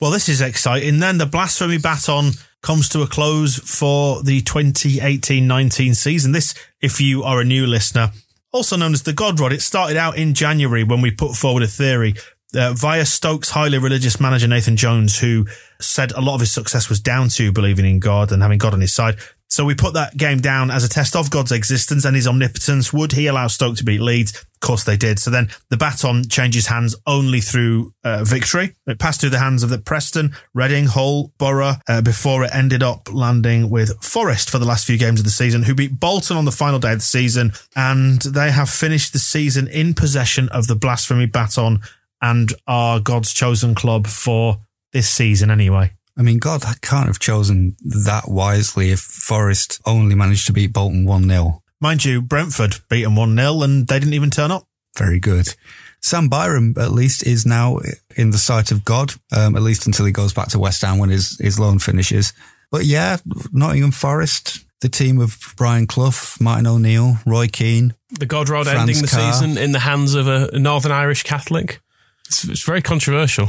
[0.00, 0.98] Well, this is exciting.
[0.98, 2.32] Then the blasphemy baton
[2.62, 6.32] comes to a close for the 2018-19 season.
[6.32, 8.10] This, if you are a new listener,
[8.52, 11.62] also known as the God Rod, it started out in January when we put forward
[11.62, 12.14] a theory
[12.54, 15.46] uh, via Stokes' highly religious manager Nathan Jones, who
[15.80, 18.74] said a lot of his success was down to believing in God and having God
[18.74, 19.16] on his side.
[19.50, 22.92] So we put that game down as a test of God's existence and his omnipotence.
[22.92, 24.36] Would he allow Stoke to beat Leeds?
[24.36, 25.18] Of course they did.
[25.18, 28.74] So then the baton changes hands only through uh, victory.
[28.86, 32.82] It passed through the hands of the Preston, Reading, Hull, Borough uh, before it ended
[32.82, 36.36] up landing with Forest for the last few games of the season, who beat Bolton
[36.36, 37.52] on the final day of the season.
[37.74, 41.80] And they have finished the season in possession of the blasphemy baton
[42.20, 44.58] and are God's chosen club for
[44.92, 45.92] this season anyway.
[46.16, 51.04] I mean, God can't have chosen that wisely if Forest only managed to beat Bolton
[51.04, 51.62] 1 0.
[51.80, 54.64] Mind you, Brentford beat them 1 0 and they didn't even turn up.
[54.96, 55.54] Very good.
[56.00, 57.78] Sam Byram, at least, is now
[58.16, 60.98] in the sight of God, um, at least until he goes back to West Ham
[60.98, 62.32] when his, his loan finishes.
[62.70, 63.18] But yeah,
[63.52, 67.94] Nottingham Forest, the team of Brian Clough, Martin O'Neill, Roy Keane.
[68.18, 69.32] The God Rod ending the Carr.
[69.32, 71.80] season in the hands of a Northern Irish Catholic.
[72.28, 73.48] It's, it's very controversial.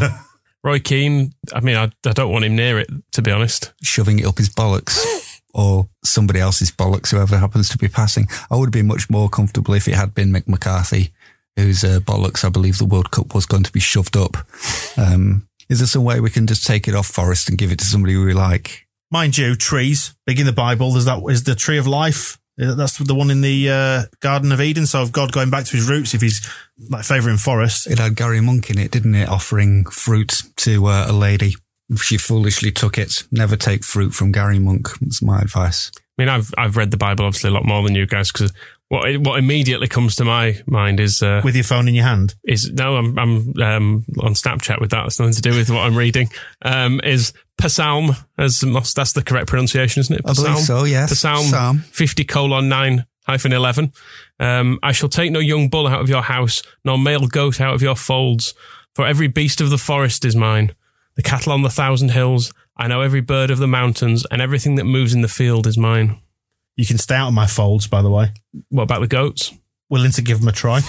[0.64, 3.72] Roy Keane, I mean, I, I don't want him near it, to be honest.
[3.82, 8.26] shoving it up his bollocks or somebody else's bollocks, whoever happens to be passing.
[8.50, 11.12] I would have been much more comfortable if it had been Mick McCarthy,
[11.56, 14.36] whose uh, bollocks I believe the World Cup was going to be shoved up.
[14.96, 17.78] Um, is there some way we can just take it off Forest and give it
[17.78, 18.88] to somebody we like?
[19.12, 20.90] Mind you, trees, big in the Bible.
[20.90, 22.36] There's that is the tree of life.
[22.58, 24.86] That's the one in the uh, Garden of Eden.
[24.86, 26.46] So of God going back to his roots, if he's
[26.90, 27.86] like favouring Forest.
[27.86, 29.28] It had Gary Monk in it, didn't it?
[29.28, 31.54] Offering fruit to uh, a lady.
[31.96, 33.22] She foolishly took it.
[33.30, 34.88] Never take fruit from Gary Monk.
[35.00, 35.92] That's my advice.
[35.96, 38.52] I mean, I've I've read the Bible obviously a lot more than you guys because
[38.88, 42.34] what what immediately comes to my mind is uh, With your phone in your hand.
[42.44, 45.06] is no, I'm I'm um, on Snapchat with that.
[45.06, 46.28] It's nothing to do with what I'm reading.
[46.62, 50.22] Um, is Psalm as most, that's the correct pronunciation, isn't it?
[50.24, 51.18] I believe so, yes.
[51.18, 51.78] Psalm Psalm.
[51.80, 53.92] fifty colon nine hyphen eleven.
[54.40, 57.74] Um, I shall take no young bull out of your house, nor male goat out
[57.74, 58.54] of your folds.
[58.94, 60.72] For every beast of the forest is mine,
[61.14, 62.52] the cattle on the thousand hills.
[62.76, 65.76] I know every bird of the mountains, and everything that moves in the field is
[65.76, 66.16] mine.
[66.78, 68.32] You can stay out of my folds, by the way.
[68.68, 69.52] What about the goats?
[69.90, 70.80] Willing to give them a try.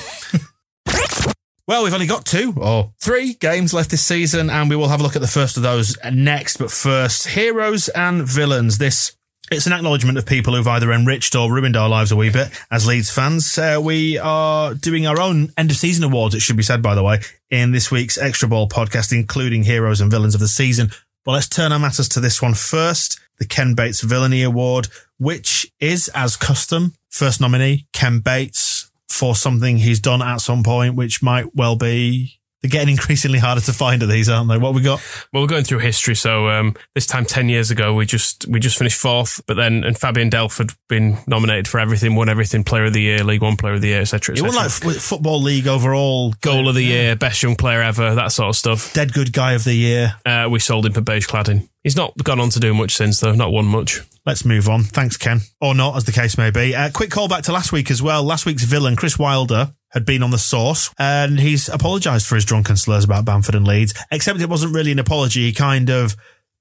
[1.67, 4.99] well, we've only got two or three games left this season, and we will have
[4.99, 6.57] a look at the first of those next.
[6.57, 8.77] But first, heroes and villains.
[8.77, 9.17] This
[9.51, 12.49] it's an acknowledgement of people who've either enriched or ruined our lives a wee bit
[12.69, 13.57] as Leeds fans.
[13.57, 16.93] Uh, we are doing our own end of season awards, it should be said, by
[16.93, 20.91] the way, in this week's Extra Ball podcast, including heroes and villains of the season.
[21.25, 25.58] But let's turn our matters to this one first the Ken Bates Villainy Award, which
[25.79, 31.21] is, as custom, first nominee, Ken Bates, for something he's done at some point, which
[31.21, 34.57] might well be They're getting increasingly harder to find at these, aren't they?
[34.57, 35.01] What we got?
[35.31, 36.15] Well, we're going through history.
[36.15, 39.41] So um, this time, ten years ago, we just we just finished fourth.
[39.47, 43.01] But then, and Fabian Delph had been nominated for everything, won everything, Player of the
[43.01, 44.35] Year, League One Player of the Year, etc.
[44.35, 48.31] It won like football league overall, goal of the year, best young player ever, that
[48.31, 48.93] sort of stuff.
[48.93, 50.15] dead good guy of the year.
[50.25, 51.69] Uh, we sold him for beige cladding.
[51.83, 53.31] He's not gone on to do much since, though.
[53.33, 54.01] Not won much.
[54.25, 54.83] Let's move on.
[54.83, 55.39] Thanks, Ken.
[55.61, 56.75] Or not, as the case may be.
[56.75, 58.21] Uh, quick call back to last week as well.
[58.23, 62.45] Last week's villain, Chris Wilder, had been on the source and he's apologised for his
[62.45, 65.41] drunken slurs about Bamford and Leeds, except it wasn't really an apology.
[65.41, 66.15] He kind of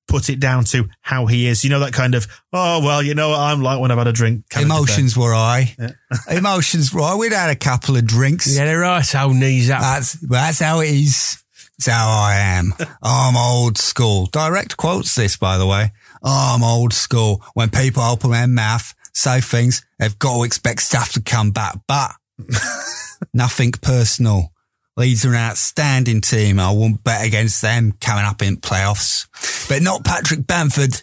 [0.08, 1.62] put it down to how he is.
[1.62, 4.08] You know, that kind of, oh, well, you know what I'm like when I've had
[4.08, 4.48] a drink.
[4.48, 5.76] kind of Emotions were high.
[6.30, 7.14] Emotions were high.
[7.14, 8.56] We'd had a couple of drinks.
[8.56, 9.06] Yeah, they're right.
[9.06, 9.80] How knees up.
[9.80, 11.42] That's that's how it is.
[11.78, 12.74] That's how I am.
[13.02, 14.26] I'm old school.
[14.26, 15.92] Direct quotes this, by the way.
[16.22, 17.44] I'm old school.
[17.54, 21.78] When people open their mouth, say things, they've got to expect stuff to come back.
[21.86, 22.12] But
[23.32, 24.52] nothing personal.
[24.96, 26.58] Leeds are an outstanding team.
[26.58, 29.28] I won't bet against them coming up in playoffs.
[29.68, 31.02] But not Patrick Bamford.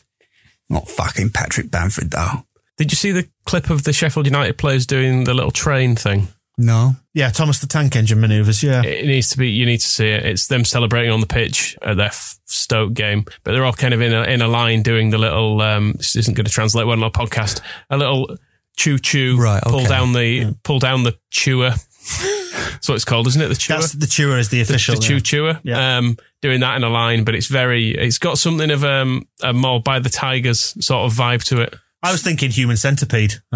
[0.70, 2.43] Not fucking Patrick Bamford, though.
[2.78, 6.28] Did you see the clip of the Sheffield United players doing the little train thing?
[6.57, 6.95] No.
[7.13, 8.82] Yeah, Thomas the Tank Engine manoeuvres, yeah.
[8.84, 9.49] It needs to be.
[9.49, 10.26] You need to see it.
[10.26, 13.93] It's them celebrating on the pitch at their f- Stoke game, but they're all kind
[13.93, 15.61] of in a in a line doing the little.
[15.61, 17.61] Um, this isn't going to translate well on our podcast.
[17.89, 18.38] A little
[18.78, 19.38] choo choo.
[19.38, 21.72] Right, Pull down the pull down the chewer.
[22.06, 23.47] That's what it's called, isn't it?
[23.47, 23.78] The chewer.
[23.78, 24.95] That's the chewer is the the, official.
[24.95, 25.20] the chew yeah.
[25.20, 25.60] chewer.
[25.64, 25.97] Yeah.
[25.97, 27.91] Um, doing that in a line, but it's very.
[27.91, 31.76] It's got something of um, a more by the tigers sort of vibe to it.
[32.03, 33.36] I was thinking human centipede.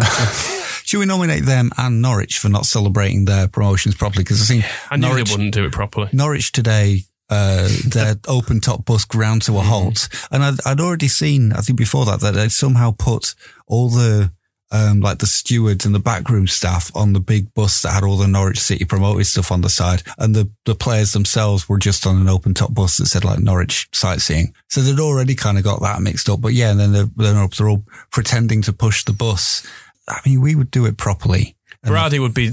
[0.84, 4.24] Should we nominate them and Norwich for not celebrating their promotions properly?
[4.24, 6.08] Because I think I knew Norwich, they wouldn't do it properly.
[6.12, 10.08] Norwich today, uh, their open top bus ground to a halt.
[10.32, 13.36] And I'd, I'd already seen, I think before that, that they'd somehow put
[13.68, 14.32] all the,
[14.70, 18.16] um, like the stewards and the backroom staff on the big bus that had all
[18.16, 20.02] the Norwich City promoted stuff on the side.
[20.18, 23.40] And the, the players themselves were just on an open top bus that said like
[23.40, 24.54] Norwich sightseeing.
[24.68, 26.40] So they'd already kind of got that mixed up.
[26.40, 29.66] But yeah, and then they're, they're, all pretending to push the bus.
[30.08, 31.56] I mean, we would do it properly.
[31.82, 32.50] Brady would be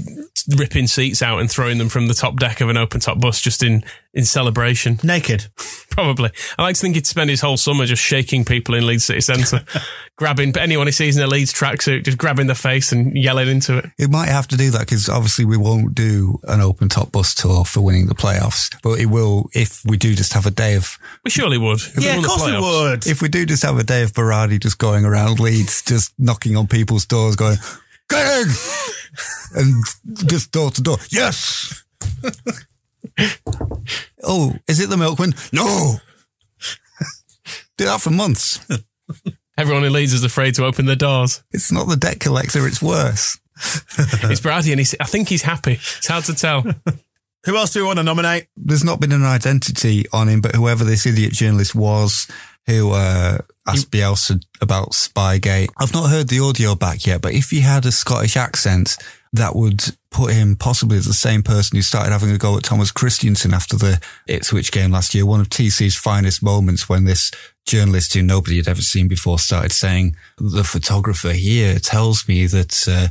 [0.56, 3.40] ripping seats out and throwing them from the top deck of an open top bus
[3.40, 4.98] just in, in celebration.
[5.04, 5.46] Naked.
[5.90, 6.30] Probably.
[6.56, 9.20] I like to think he'd spend his whole summer just shaking people in Leeds City
[9.20, 9.64] Centre,
[10.16, 13.78] grabbing anyone he sees in a Leeds tracksuit, just grabbing their face and yelling into
[13.78, 13.90] it.
[13.98, 17.34] It might have to do that because obviously we won't do an open top bus
[17.34, 20.76] tour for winning the playoffs, but it will if we do just have a day
[20.76, 21.80] of We surely would.
[21.80, 23.06] If Yeah, of the course we would.
[23.06, 26.56] if we do just have a day of Berardi just going around Leeds, just knocking
[26.56, 27.56] on people's doors, going,
[28.08, 28.48] "Get in!"
[29.54, 29.84] and
[30.26, 30.98] just door to door.
[31.10, 31.84] Yes.
[34.22, 35.34] oh, is it the milkman?
[35.52, 35.96] No.
[37.76, 38.66] do that for months.
[39.56, 41.42] Everyone in Leeds is afraid to open their doors.
[41.52, 43.38] It's not the debt collector; it's worse.
[44.30, 45.72] It's Brady, and he's, I think he's happy.
[45.72, 46.64] It's hard to tell.
[47.44, 48.46] Who else do we want to nominate?
[48.56, 52.28] there's not been an identity on him, but whoever this idiot journalist was
[52.66, 53.38] who uh,
[53.68, 57.86] asked Bielsa about Spygate, I've not heard the audio back yet, but if he had
[57.86, 58.96] a Scottish accent,
[59.32, 62.64] that would put him possibly as the same person who started having a go at
[62.64, 65.26] Thomas Christiansen after the Ipswich game last year.
[65.26, 67.30] One of TC's finest moments when this
[67.66, 72.88] journalist who nobody had ever seen before started saying, the photographer here tells me that,
[72.88, 73.08] uh,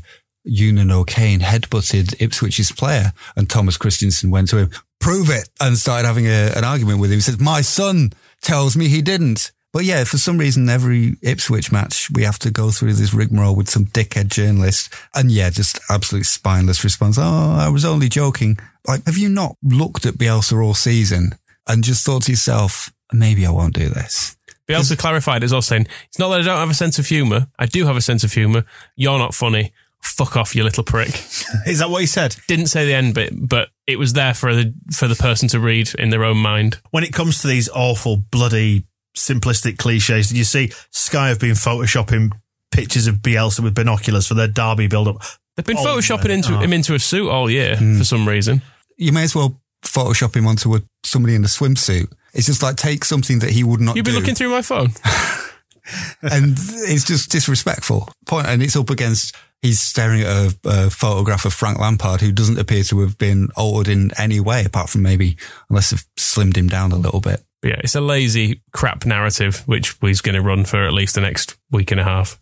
[0.49, 6.25] O'Kane headbutted Ipswich's player and Thomas Christiansen went to him, prove it, and started having
[6.25, 7.17] a, an argument with him.
[7.17, 9.51] He said, my son tells me he didn't.
[9.77, 13.55] But yeah, for some reason, every Ipswich match, we have to go through this rigmarole
[13.55, 14.91] with some dickhead journalist.
[15.13, 17.19] And yeah, just absolute spineless response.
[17.19, 18.57] Oh, I was only joking.
[18.87, 21.35] Like, have you not looked at Bielsa all season
[21.67, 24.35] and just thought to yourself, maybe I won't do this?
[24.67, 27.45] Bielsa clarified as well, saying, It's not that I don't have a sense of humour.
[27.59, 28.63] I do have a sense of humour.
[28.95, 29.73] You're not funny.
[30.01, 31.09] Fuck off, you little prick.
[31.67, 32.35] Is that what he said?
[32.47, 35.59] Didn't say the end bit, but it was there for the for the person to
[35.59, 36.79] read in their own mind.
[36.89, 38.85] When it comes to these awful, bloody,
[39.17, 42.31] simplistic cliches, did you see Sky have been photoshopping
[42.71, 45.21] pictures of Bielsa with binoculars for their derby build up?
[45.55, 46.59] They've been Oh, photoshopping into Oh.
[46.59, 47.97] him into a suit oh, all year hmm.
[47.97, 48.61] for some reason.
[48.97, 52.11] You may as well Photoshop him onto a, somebody in a swimsuit.
[52.33, 54.19] It's just like take something that he would not You've been do.
[54.19, 54.89] looking through my phone.
[56.21, 58.09] and it's just disrespectful.
[58.25, 62.31] Point, and it's up against he's staring at a, a photograph of Frank Lampard, who
[62.31, 65.37] doesn't appear to have been altered in any way, apart from maybe
[65.69, 67.41] unless they've slimmed him down a little bit.
[67.61, 71.15] But yeah, it's a lazy crap narrative, which he's going to run for at least
[71.15, 72.39] the next week and a half.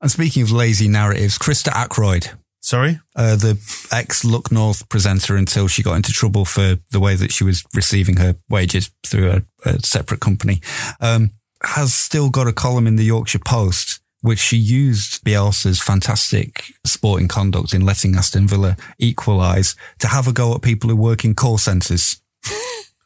[0.00, 2.30] And speaking of lazy narratives, Christa Ackroyd,
[2.60, 3.00] Sorry?
[3.16, 3.58] uh, the
[3.92, 7.64] ex Look North presenter until she got into trouble for the way that she was
[7.74, 10.60] receiving her wages through a, a separate company,
[11.00, 11.30] um,
[11.62, 17.28] has still got a column in the Yorkshire Post, which she used Bielsa's fantastic sporting
[17.28, 21.34] conduct in letting Aston Villa equalise to have a go at people who work in
[21.34, 22.20] call centres.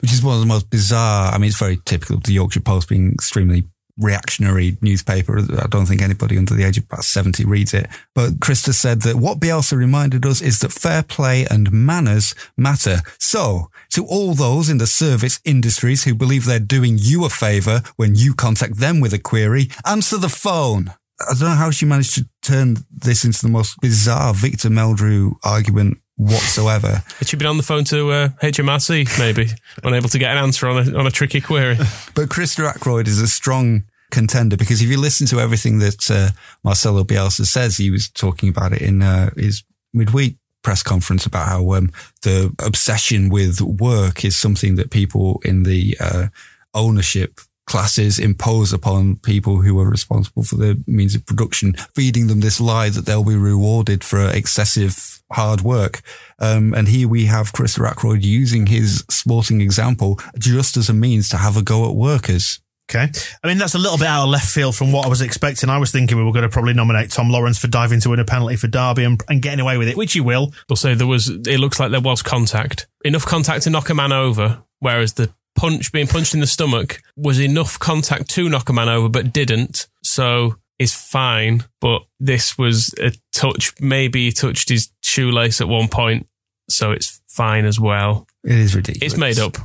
[0.02, 1.32] which is one of the most bizarre.
[1.32, 3.64] I mean, it's very typical of the Yorkshire Post being extremely
[3.98, 5.38] reactionary newspaper.
[5.38, 7.86] I don't think anybody under the age of about 70 reads it.
[8.14, 12.98] But Christa said that what Bielsa reminded us is that fair play and manners matter.
[13.18, 17.82] So, to all those in the service industries who believe they're doing you a favor
[17.96, 20.92] when you contact them with a query, answer the phone.
[21.20, 25.34] I don't know how she managed to turn this into the most bizarre Victor Meldrew
[25.44, 27.02] argument whatsoever.
[27.18, 29.48] Had she been on the phone to uh, HMRC, maybe,
[29.84, 31.76] unable to get an answer on a, on a tricky query?
[32.14, 36.30] But Christa Ackroyd is a strong contender because if you listen to everything that uh,
[36.62, 41.48] Marcelo Bielsa says, he was talking about it in uh, his midweek press conference about
[41.48, 41.90] how um,
[42.22, 46.26] the obsession with work is something that people in the uh,
[46.74, 52.40] ownership classes impose upon people who are responsible for the means of production, feeding them
[52.40, 56.02] this lie that they'll be rewarded for excessive hard work.
[56.38, 61.28] Um, and here we have Christa Ackroyd using his sporting example just as a means
[61.30, 62.60] to have a go at workers.
[62.90, 63.10] Okay.
[63.42, 65.70] I mean, that's a little bit out of left field from what I was expecting.
[65.70, 68.20] I was thinking we were going to probably nominate Tom Lawrence for diving to win
[68.20, 70.52] a penalty for Derby and, and getting away with it, which he will.
[70.68, 72.86] We'll there was, it looks like there was contact.
[73.04, 77.02] Enough contact to knock a man over, whereas the punch, being punched in the stomach,
[77.16, 79.86] was enough contact to knock a man over, but didn't.
[80.02, 81.64] So is fine.
[81.80, 83.72] But this was a touch.
[83.80, 86.26] Maybe he touched his shoelace at one point,
[86.68, 88.26] so it's fine as well.
[88.44, 89.12] It is ridiculous.
[89.12, 89.56] It's made up,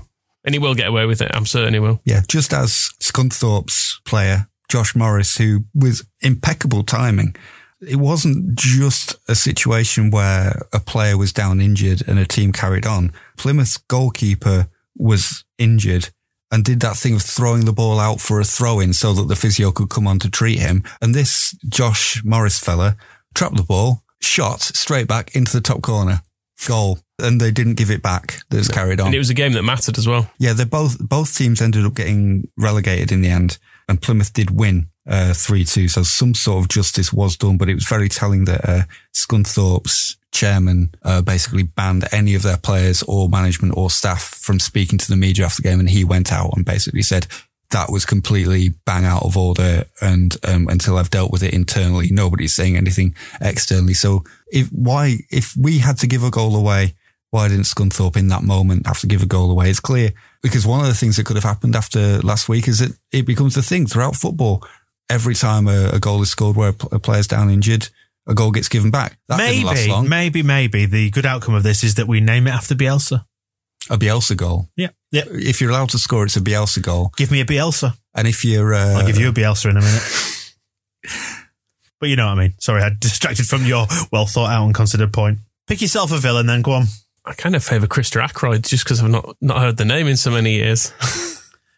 [0.43, 1.31] and he will get away with it.
[1.33, 2.01] I'm certain he will.
[2.05, 7.35] Yeah, just as Scunthorpe's player, Josh Morris, who with impeccable timing,
[7.81, 12.85] it wasn't just a situation where a player was down injured and a team carried
[12.85, 13.11] on.
[13.37, 14.67] Plymouth's goalkeeper
[14.97, 16.09] was injured
[16.51, 19.27] and did that thing of throwing the ball out for a throw in so that
[19.27, 20.83] the physio could come on to treat him.
[21.01, 22.95] And this Josh Morris fella
[23.35, 26.21] trapped the ball, shot straight back into the top corner.
[26.67, 26.99] Goal.
[27.19, 28.39] And they didn't give it back.
[28.49, 29.07] That was carried on.
[29.07, 30.29] And it was a game that mattered as well.
[30.39, 34.51] Yeah, they both both teams ended up getting relegated in the end, and Plymouth did
[34.51, 35.87] win uh, three two.
[35.87, 38.81] So some sort of justice was done, but it was very telling that uh,
[39.15, 44.99] Scunthorpe's chairman uh, basically banned any of their players or management or staff from speaking
[44.99, 47.27] to the media after the game, and he went out and basically said
[47.71, 49.85] that was completely bang out of order.
[50.01, 53.93] And um, until I've dealt with it internally, nobody's saying anything externally.
[53.93, 56.93] So if why if we had to give a goal away,
[57.31, 59.69] why didn't Scunthorpe in that moment have to give a goal away?
[59.69, 60.11] It's clear
[60.41, 63.25] because one of the things that could have happened after last week is that it
[63.25, 64.65] becomes the thing throughout football.
[65.09, 67.89] Every time a, a goal is scored where a, a player's down injured,
[68.27, 69.17] a goal gets given back.
[69.27, 70.09] That didn't last maybe, long.
[70.09, 73.25] maybe, maybe the good outcome of this is that we name it after Bielsa.
[73.89, 74.67] A Bielsa goal.
[74.75, 74.89] Yeah.
[75.11, 75.23] Yeah.
[75.27, 77.11] If you're allowed to score, it's a Bielsa goal.
[77.15, 77.97] Give me a Bielsa.
[78.13, 80.53] And if you're, uh, I'll give you a Bielsa in a minute.
[81.99, 82.53] but you know what I mean.
[82.59, 85.39] Sorry, I distracted from your well thought out and considered point.
[85.67, 86.85] Pick yourself a villain, then go on.
[87.25, 90.17] I kind of favour Christa Ackroyd just because I've not, not heard the name in
[90.17, 90.93] so many years.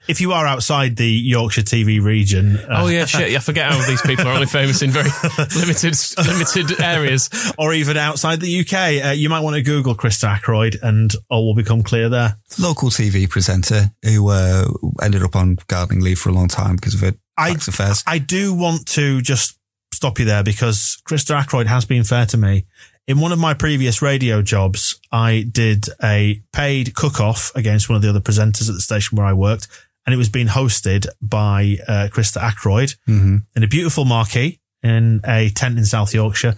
[0.10, 3.30] If you are outside the Yorkshire TV region, uh, oh yeah, shit.
[3.30, 5.12] Yeah, I forget how these people are only famous in very
[5.56, 7.30] limited limited areas.
[7.60, 11.46] or even outside the UK, uh, you might want to Google Christa Ackroyd, and all
[11.46, 12.38] will become clear there.
[12.58, 14.66] local TV presenter who uh,
[15.04, 18.04] ended up on gardening leave for a long time because of her I- tax affairs.
[18.08, 19.60] I do want to just
[19.94, 22.66] stop you there because Christa Ackroyd has been fair to me.
[23.08, 27.96] In one of my previous radio jobs, I did a paid cook off against one
[27.96, 29.68] of the other presenters at the station where I worked,
[30.06, 35.50] and it was being hosted by uh, Christa Ackroyd in a beautiful marquee in a
[35.50, 36.56] tent in South Yorkshire.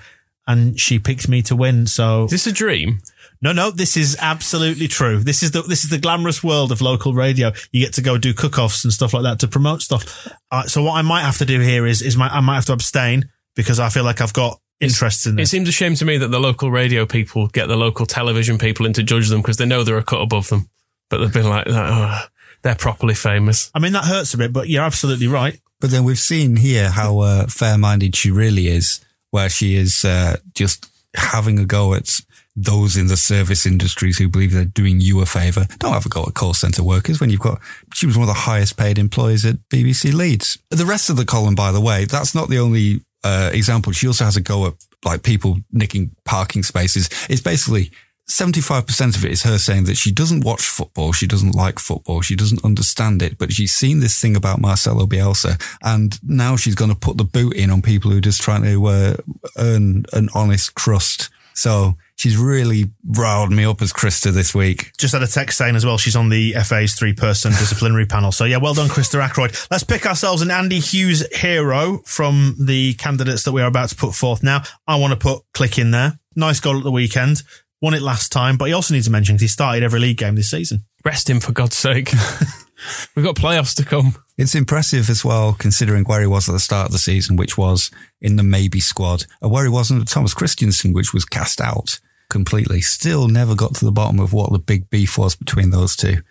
[0.47, 1.85] And she picked me to win.
[1.85, 3.01] So Is this a dream?
[3.41, 5.19] no, no, this is absolutely true.
[5.19, 7.51] This is the this is the glamorous world of local radio.
[7.71, 10.27] You get to go do cook-offs and stuff like that to promote stuff.
[10.51, 12.65] Uh, so what I might have to do here is is my, I might have
[12.65, 16.05] to abstain because I feel like I've got interests in It seems a shame to
[16.05, 19.41] me that the local radio people get the local television people in to judge them
[19.41, 20.69] because they know they're a cut above them.
[21.09, 22.23] But they've been like, oh,
[22.61, 23.71] they're properly famous.
[23.73, 25.59] I mean that hurts a bit, but you're absolutely right.
[25.79, 30.37] But then we've seen here how uh, fair-minded she really is, where she is uh,
[30.53, 32.21] just having a go at
[32.55, 35.65] those in the service industries who believe they're doing you a favour.
[35.79, 37.59] Don't have a go at call centre workers when you've got.
[37.93, 40.59] She was one of the highest paid employees at BBC Leeds.
[40.69, 43.93] The rest of the column, by the way, that's not the only uh, example.
[43.93, 47.09] She also has a go at like people nicking parking spaces.
[47.29, 47.91] It's basically
[48.31, 51.11] 75% of it is her saying that she doesn't watch football.
[51.11, 52.21] She doesn't like football.
[52.21, 56.75] She doesn't understand it, but she's seen this thing about Marcelo Bielsa and now she's
[56.75, 59.13] going to put the boot in on people who are just trying to uh,
[59.57, 61.29] earn an honest crust.
[61.53, 64.91] So she's really riled me up as Christa this week.
[64.97, 68.31] Just had a text saying as well she's on the FA's three person disciplinary panel.
[68.31, 69.55] So yeah, well done, Christa Ackroyd.
[69.69, 73.95] Let's pick ourselves an Andy Hughes hero from the candidates that we are about to
[73.95, 74.63] put forth now.
[74.87, 76.19] I want to put Klich in there.
[76.35, 77.43] Nice goal at the weekend.
[77.81, 80.17] Won it last time, but he also needs to mention 'cause he started every league
[80.17, 80.83] game this season.
[81.03, 82.13] Rest him for God's sake.
[83.15, 84.15] We've got playoffs to come.
[84.37, 87.57] It's impressive as well, considering where he was at the start of the season, which
[87.57, 91.61] was in the maybe squad, and where he was under Thomas Christiansen, which was cast
[91.61, 92.81] out completely.
[92.81, 96.21] Still never got to the bottom of what the big beef was between those two.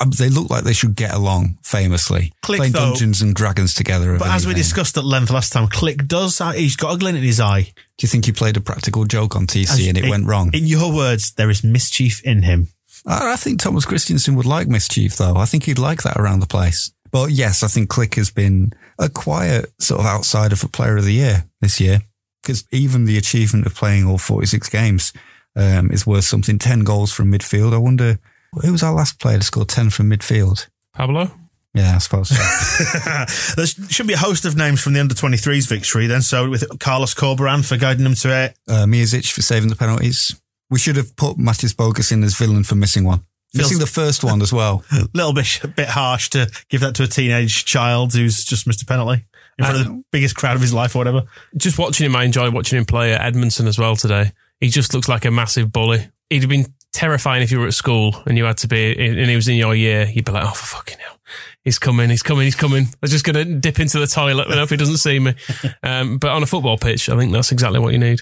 [0.00, 3.74] Um, They look like they should get along famously, Klich, playing though- Dungeons and Dragons
[3.74, 4.16] together.
[4.18, 7.24] But as we discussed at length last time, Klich does, he's got a glint in
[7.24, 7.72] his eye.
[7.98, 10.50] do you think he played a practical joke on TC and it went wrong?
[10.54, 12.68] In your words, there is mischief in him.
[13.06, 15.36] I I think Thomas Christiansen would like mischief, though.
[15.36, 16.92] I think he'd like that around the place.
[17.10, 21.04] But yes, I think Klich has been a quiet sort of outsider for Player of
[21.04, 22.02] the Year this year,
[22.42, 25.12] because even the achievement of playing all 46 games
[25.56, 26.58] um, is worth something.
[26.58, 27.72] 10 goals from midfield.
[27.74, 28.18] I wonder
[28.62, 30.68] who was our last player to score 10 from midfield?
[30.92, 31.30] Pablo?
[31.74, 33.54] Yeah, I suppose so.
[33.56, 36.22] there should be a host of names from the under 23s victory then.
[36.22, 38.56] So with Carlos Corberan for guiding them to it.
[38.68, 40.40] uh, Miazek for saving the penalties.
[40.70, 43.20] We should have put Mateusz Bogusz in as villain for missing one.
[43.54, 44.84] Feels- Missing the first one as well.
[44.92, 48.66] A little bit, a bit harsh to give that to a teenage child who's just
[48.66, 49.24] missed a penalty
[49.58, 51.22] in front of the biggest crowd of his life or whatever.
[51.56, 54.32] Just watching him, I enjoy watching him play at Edmondson as well today.
[54.60, 56.08] He just looks like a massive bully.
[56.30, 59.28] He'd have been terrifying if you were at school and you had to be, and
[59.28, 60.06] he was in your year.
[60.06, 61.18] You'd be like, oh, for fucking hell.
[61.62, 62.86] He's coming, he's coming, he's coming.
[63.02, 65.34] I'm just going to dip into the toilet and hope he doesn't see me.
[65.82, 68.20] Um, but on a football pitch, I think that's exactly what you need.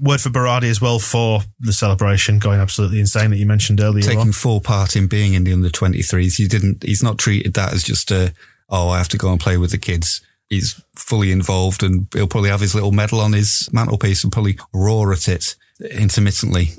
[0.00, 4.02] Word for Berardi as well for the celebration, going absolutely insane that you mentioned earlier.
[4.02, 4.32] taking on.
[4.32, 6.36] full part in being in the under 23s.
[6.36, 8.32] He didn't, he's not treated that as just a,
[8.70, 10.22] oh, I have to go and play with the kids.
[10.48, 14.58] He's fully involved and he'll probably have his little medal on his mantelpiece and probably
[14.72, 15.54] roar at it
[15.90, 16.70] intermittently.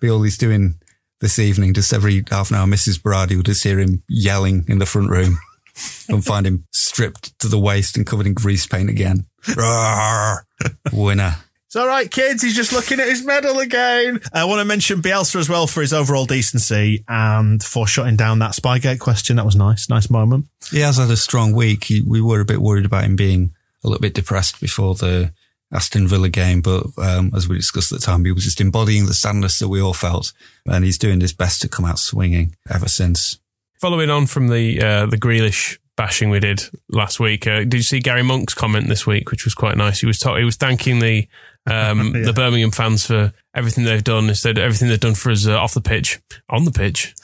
[0.00, 0.74] Be all he's doing
[1.20, 3.00] this evening, just every half an hour, Mrs.
[3.00, 5.38] Berardi will just hear him yelling in the front room
[6.08, 9.26] and find him stripped to the waist and covered in grease paint again.
[9.56, 10.46] Roar.
[10.92, 11.36] Winner.
[11.66, 12.42] It's all right, kids.
[12.42, 14.20] He's just looking at his medal again.
[14.32, 18.38] I want to mention Bielsa as well for his overall decency and for shutting down
[18.38, 19.36] that Spygate question.
[19.36, 19.90] That was nice.
[19.90, 20.46] Nice moment.
[20.70, 21.84] He has had a strong week.
[21.84, 23.50] He, we were a bit worried about him being
[23.84, 25.34] a little bit depressed before the
[25.72, 29.06] Aston Villa game, but um, as we discussed at the time, he was just embodying
[29.06, 30.32] the sadness that we all felt,
[30.66, 33.38] and he's doing his best to come out swinging ever since.
[33.80, 37.82] Following on from the uh, the Grealish bashing we did last week, uh, did you
[37.82, 40.00] see Gary Monk's comment this week, which was quite nice?
[40.00, 41.28] He was ta- he was thanking the
[41.70, 42.24] um, Yeah.
[42.26, 44.28] the Birmingham fans for everything they've done.
[44.28, 47.14] Instead, everything they've done for us uh, off the pitch, on the pitch.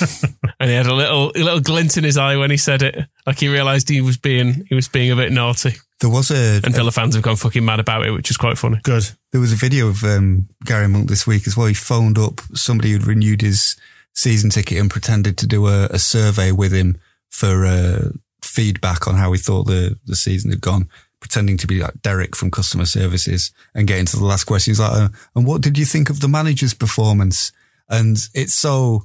[0.60, 2.98] and he had a little a little glint in his eye when he said it,
[3.26, 5.74] like he realised he was being he was being a bit naughty.
[6.00, 8.58] There was a, And Villa fans have gone fucking mad about it, which is quite
[8.58, 8.80] funny.
[8.82, 9.08] Good.
[9.30, 11.68] there was a video of um, Gary Monk this week as well.
[11.68, 13.76] He phoned up somebody who'd renewed his
[14.12, 16.96] season ticket and pretended to do a, a survey with him
[17.30, 18.08] for uh,
[18.42, 20.88] feedback on how he thought the, the season had gone,
[21.22, 24.72] pretending to be like Derek from customer services and getting to the last question.
[24.72, 27.52] He's like, uh, and what did you think of the manager's performance?
[27.88, 29.04] And it's so,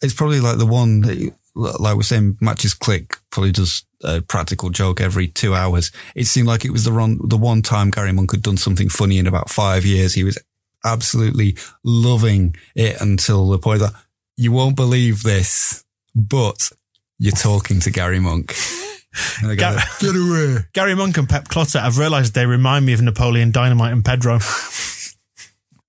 [0.00, 4.70] it's probably like the one that, like we're saying, Mateusz Klich probably does a practical
[4.70, 5.90] joke every two hours.
[6.14, 8.88] It seemed like it was the one, the one time Gary Monk had done something
[8.88, 10.14] funny in about five years.
[10.14, 10.38] He was
[10.84, 13.92] absolutely loving it until the point that
[14.36, 16.70] you won't believe this, but
[17.18, 18.54] you're talking to Gary Monk.
[19.42, 20.64] And I go, Gar- get away.
[20.72, 24.38] Gary Monk and Pep Clotet, I've realised they remind me of Napoleon Dynamite and Pedro.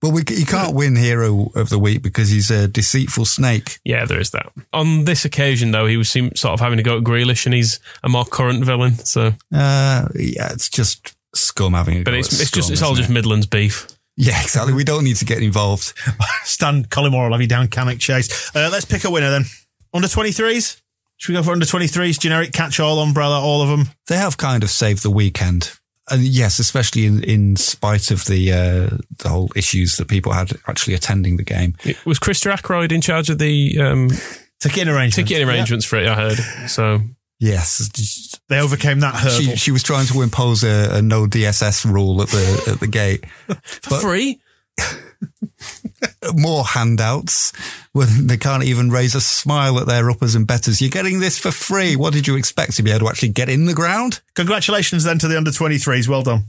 [0.03, 3.79] Well, we, he can't win Hero of the Week because he's a deceitful snake.
[3.83, 4.51] Yeah, there is that.
[4.71, 7.55] On this occasion, though, he was seem, sort of having to go at Grealish, and
[7.55, 8.93] he's a more current villain.
[8.93, 12.83] So, Uh, yeah, it's just scum having a but go it's at it's just it's
[12.83, 13.13] all isn't just?
[13.13, 13.87] Midlands beef.
[14.15, 14.73] Yeah, exactly.
[14.73, 15.93] We don't need to get involved.
[16.43, 18.55] Stan Collymore will have you down Cannock Chase.
[18.55, 19.45] Uh, let's pick a winner then.
[19.95, 20.79] Under 23s?
[21.17, 22.19] Should we go for under 23s?
[22.19, 23.89] Generic catch all umbrella, all of them.
[24.07, 25.71] They have kind of saved the weekend.
[26.09, 30.53] And yes, especially in, in spite of the uh, the whole issues that people had
[30.67, 31.75] actually attending the game.
[31.83, 34.09] It was Christa Ackroyd in charge of the um,
[34.61, 35.15] Ticketing arrangements.
[35.17, 36.07] ticketing arrangements for it.
[36.07, 36.37] I heard.
[36.69, 37.01] So
[37.39, 39.37] Yes, They overcame that hurdle.
[39.41, 42.87] she, she was trying to impose a, a no DSS rule at the at the
[42.87, 43.25] gate.
[43.63, 44.39] for free.
[46.35, 47.53] More handouts
[47.93, 50.81] when they can't even raise a smile at their uppers and betters.
[50.81, 51.95] You're getting this for free.
[51.95, 54.21] What did you expect to be able to actually get in the ground?
[54.35, 56.07] Congratulations then to the under 23s.
[56.07, 56.43] Well done.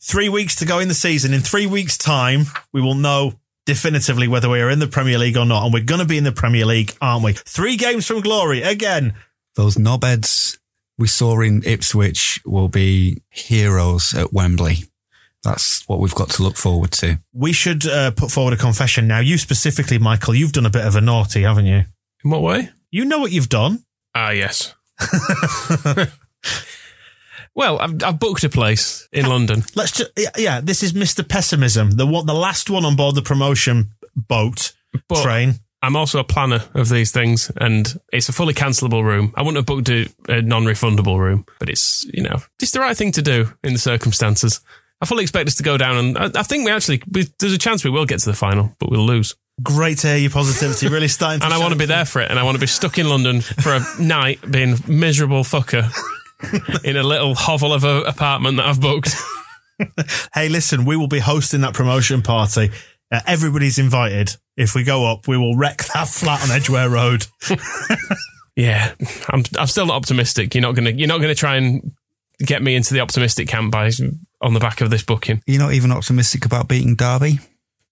[0.00, 1.32] Three weeks to go in the season.
[1.32, 3.34] In three weeks' time, we will know
[3.66, 5.64] definitively whether we are in the Premier League or not.
[5.64, 7.32] And we're going to be in the Premier League, aren't we?
[7.32, 9.14] Three games from glory again.
[9.56, 10.58] Those knobheads
[10.96, 14.84] we saw in Ipswich will be heroes at Wembley.
[15.46, 17.20] That's what we've got to look forward to.
[17.32, 19.20] We should uh, put forward a confession now.
[19.20, 21.84] You specifically, Michael, you've done a bit of a naughty, haven't you?
[22.24, 22.70] In what way?
[22.90, 23.84] You know what you've done.
[24.12, 24.74] Ah, yes.
[27.54, 29.62] well, I've, I've booked a place in London.
[29.76, 31.26] Let's just, yeah, yeah, this is Mr.
[31.26, 34.72] Pessimism, the one, the last one on board the promotion boat
[35.08, 35.54] But train.
[35.80, 39.32] I'm also a planner of these things, and it's a fully cancelable room.
[39.36, 42.96] I wouldn't have booked a, a non-refundable room, but it's you know it's the right
[42.96, 44.60] thing to do in the circumstances.
[45.00, 47.52] I fully expect us to go down, and I, I think we actually we, there's
[47.52, 49.34] a chance we will get to the final, but we'll lose.
[49.62, 50.88] Great to hear your positivity.
[50.88, 52.60] Really starting to and I want to be there for it, and I want to
[52.60, 55.90] be stuck in London for a night being miserable fucker
[56.84, 59.14] in a little hovel of an apartment that I've booked.
[60.32, 62.70] Hey, listen, we will be hosting that promotion party.
[63.12, 64.34] Uh, everybody's invited.
[64.56, 67.26] If we go up, we will wreck that flat on Edgware Road.
[68.56, 68.94] Yeah,
[69.28, 69.44] I'm.
[69.58, 70.54] I'm still not optimistic.
[70.54, 70.90] You're not gonna.
[70.90, 71.92] You're not gonna try and
[72.38, 73.90] get me into the optimistic camp by
[74.46, 75.42] on the back of this booking.
[75.46, 77.40] You're not even optimistic about beating Derby.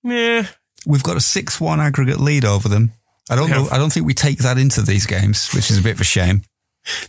[0.02, 0.46] Yeah,
[0.86, 2.92] We've got a six-one aggregate lead over them.
[3.30, 3.68] I don't know.
[3.70, 6.05] I don't think we take that into these games, which is a bit of a
[6.05, 6.42] shame.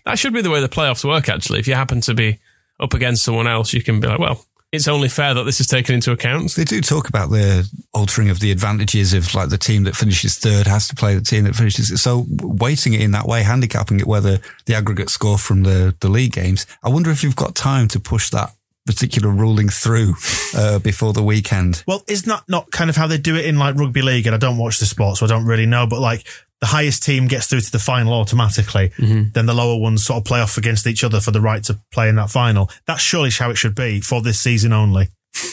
[0.05, 1.27] that should be the way the playoffs work.
[1.27, 2.39] Actually, if you happen to be
[2.79, 5.67] up against someone else, you can be like, well, it's only fair that this is
[5.67, 6.55] taken into account.
[6.55, 10.37] They do talk about the altering of the advantages of like the team that finishes
[10.37, 12.01] third has to play the team that finishes.
[12.01, 16.09] So weighting it in that way, handicapping it, whether the aggregate score from the, the
[16.09, 16.65] league games.
[16.81, 18.51] I wonder if you've got time to push that
[18.85, 20.13] particular ruling through
[20.55, 21.83] uh, before the weekend.
[21.87, 24.25] Well, isn't that not kind of how they do it in like rugby league?
[24.25, 25.87] And I don't watch the sport, so I don't really know.
[25.87, 26.25] But like
[26.61, 28.91] the highest team gets through to the final automatically.
[29.33, 31.79] Then the lower ones sort of play off against each other for the right to
[31.91, 32.69] play in that final.
[32.87, 35.09] That's surely how it should be for this season only.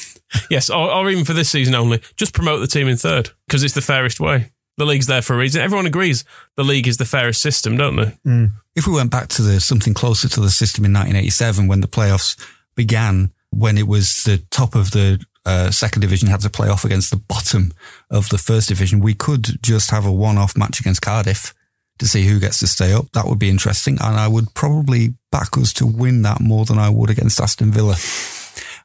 [0.48, 3.62] Yes, or, or even for this season only, just promote the team in third because
[3.62, 4.50] it's the fairest way.
[4.78, 5.60] The league's there for a reason.
[5.60, 6.24] Everyone agrees
[6.56, 8.16] the league is the fairest system, don't they?
[8.74, 11.86] If we went back to the something closer to the system in 1987 when the
[11.86, 12.42] playoffs
[12.74, 16.84] began, when it was the top of the uh, second division had to play off
[16.84, 17.72] against the bottom
[18.10, 21.54] of the first division, we could just have a one-off match against Cardiff
[21.98, 23.10] to see who gets to stay up.
[23.12, 26.78] That would be interesting, and I would probably back us to win that more than
[26.78, 27.96] I would against Aston Villa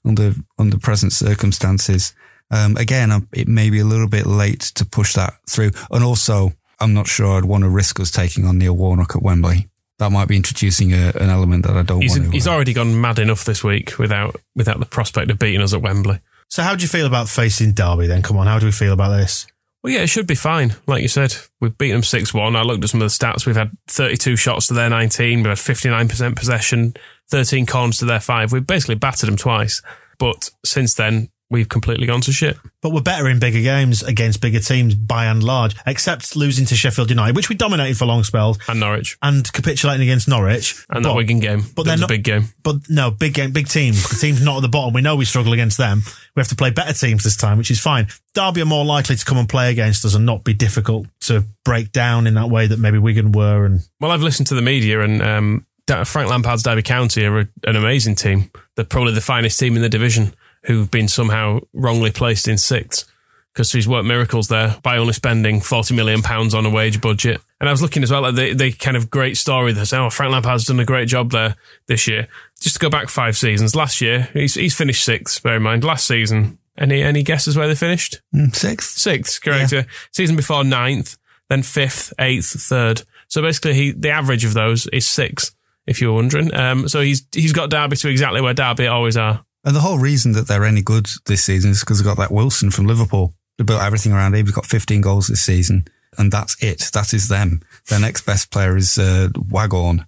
[0.06, 2.14] under under present circumstances.
[2.50, 6.04] Um, again, um, it may be a little bit late to push that through, and
[6.04, 9.68] also I'm not sure I'd want to risk us taking on Neil Warnock at Wembley.
[10.00, 12.32] That might be introducing a, an element that I don't He's, want to.
[12.32, 15.74] he's uh, already gone mad enough this week without without the prospect of beating us
[15.74, 16.20] at Wembley.
[16.50, 18.22] So how do you feel about facing Derby then?
[18.22, 19.48] Come on, how do we feel about this?
[19.84, 20.76] Well, yeah, it should be fine.
[20.86, 22.56] Like you said, we've beaten them 6 1.
[22.56, 23.46] I looked at some of the stats.
[23.46, 25.40] We've had 32 shots to their 19.
[25.40, 26.94] We've had 59% possession,
[27.30, 28.52] 13 corners to their 5.
[28.52, 29.82] We've basically battered them twice.
[30.20, 32.58] But since then, we've completely gone to shit.
[32.82, 36.76] But we're better in bigger games against bigger teams by and large, except losing to
[36.76, 39.18] Sheffield United, which we dominated for long spells, And Norwich.
[39.22, 40.76] and capitulating against Norwich.
[40.90, 41.64] And that Wigan game.
[41.76, 42.50] but they're not- big game.
[42.64, 44.08] But no, big game, big teams.
[44.10, 44.94] The team's not at the bottom.
[44.94, 46.04] We know we struggle against them.
[46.36, 48.08] We have to play better teams this time, which is fine.
[48.34, 51.46] Derby are more likely to come and play against us and not be difficult to
[51.66, 53.66] break down in that way that maybe Wigan were.
[53.66, 55.66] And Well, I've listened to the media, and um,
[56.06, 58.52] Frank Lampard's Derby County are a, an amazing team.
[58.76, 60.34] They're probably the finest team in the division
[60.68, 63.10] who've been somehow wrongly placed in sixth
[63.58, 67.42] because he's worked miracles there by only spending £40 million on a wage budget.
[67.60, 70.12] And I was looking as well at the, the kind of great story that oh,
[70.12, 71.56] Frank Lampard's done a great job there
[71.88, 72.28] this year.
[72.60, 73.76] Just to go back five seasons.
[73.76, 75.84] Last year, he's, he's finished sixth, bear in mind.
[75.84, 78.22] Last season, any, any guesses where they finished?
[78.32, 78.98] mm, sixth.
[78.98, 79.74] Sixth, correct.
[79.74, 81.18] Uh, Season before ninth,
[81.50, 83.02] then fifth, eighth, third.
[83.28, 85.52] So basically, he the average of those is six.
[85.88, 89.18] If you were wondering, um, so he's he's got Derby to exactly where Derby always
[89.18, 89.44] are.
[89.68, 92.32] And the whole reason that they're any good this season is because they've got that
[92.32, 93.34] Wilson from Liverpool.
[93.58, 94.46] They built everything around him.
[94.46, 96.90] He's got 15 goals this season, and that's it.
[96.94, 97.62] That is them.
[97.90, 100.06] Their next best player is uh, Waghorn,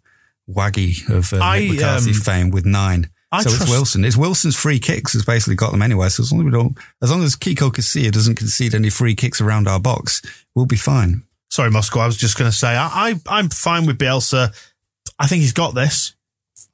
[0.49, 3.09] Waggy of uh, I, McCarthy um, fame with nine.
[3.33, 4.05] I so it's Wilson.
[4.05, 6.07] It's Wilson's free kicks has basically got them anyway.
[6.07, 9.13] So as long as we don't, as long as Kiko Casilla doesn't concede any free
[9.13, 10.21] kicks around our box,
[10.55, 11.23] we'll be fine.
[11.51, 14.55] sorry, Moscow, I was just going to say, I, I, I'm fine with Bielsa.
[15.19, 16.13] I think he's got this.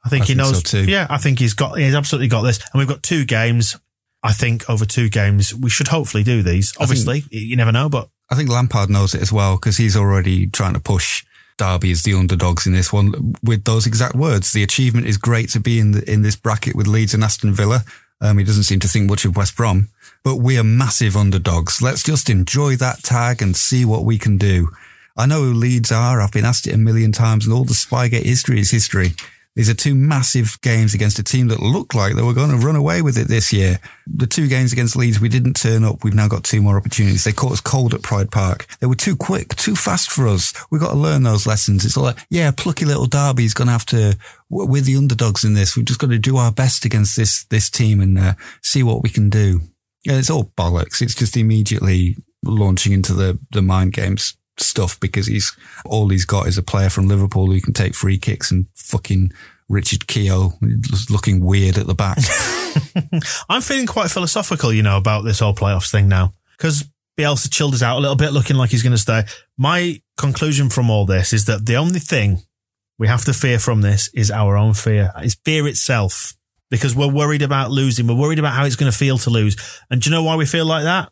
[0.06, 0.58] I think I he think knows.
[0.58, 0.90] so too.
[0.90, 2.60] Yeah, I think he's got, he's absolutely got this.
[2.72, 3.76] And we've got two games.
[4.24, 6.74] I think over two games, we should hopefully do these.
[6.80, 10.48] Obviously, you never know, but I think Lampard knows it as well because he's already
[10.48, 11.24] trying to push
[11.58, 14.52] Derby as the underdogs in this one with those exact words.
[14.52, 17.54] The achievement is great to be in the, in this bracket with Leeds and Aston
[17.54, 17.84] Villa.
[18.22, 19.90] Um, he doesn't seem to think much of West Brom,
[20.24, 21.82] but we are massive underdogs.
[21.82, 24.70] Let's just enjoy that tag and see what we can do.
[25.18, 26.20] I know who Leeds are.
[26.20, 29.12] I've been asked it a million times, and all the Spygate history is history.
[29.56, 32.58] These are two massive games against a team that looked like they were going to
[32.66, 33.80] run away with it this year.
[34.06, 36.04] The two games against Leeds, we didn't turn up.
[36.04, 37.24] We've now got two more opportunities.
[37.24, 38.68] They caught us cold at Pride Park.
[38.82, 40.54] They were too quick, too fast for us.
[40.70, 41.86] We've got to learn those lessons.
[41.86, 44.18] It's all like, yeah, plucky little Derby's going to have to,
[44.50, 45.78] we're the underdogs in this.
[45.78, 49.04] We've just got to do our best against this, this team and uh, see what
[49.04, 49.62] we can do.
[50.04, 51.02] Yeah, it's all bollocks.
[51.02, 55.56] It's just immediately launching into the, the mind games stuff because he's
[55.86, 59.32] all he's got is a player from Liverpool who can take free kicks and fucking
[59.68, 60.54] Richard Keogh
[61.10, 62.18] looking weird at the back.
[63.50, 66.34] I'm feeling quite philosophical, you know, about this whole playoffs thing now.
[66.58, 66.86] Because
[67.18, 69.24] Bielsa chilled us out a little bit, looking like he's going to stay.
[69.58, 72.44] My conclusion from all this is that the only thing
[72.98, 75.12] we have to fear from this is our own fear.
[75.18, 76.34] It's fear itself
[76.70, 78.08] because we're worried about losing.
[78.08, 79.56] We're worried about how it's going to feel to lose.
[79.90, 81.12] And do you know why we feel like that?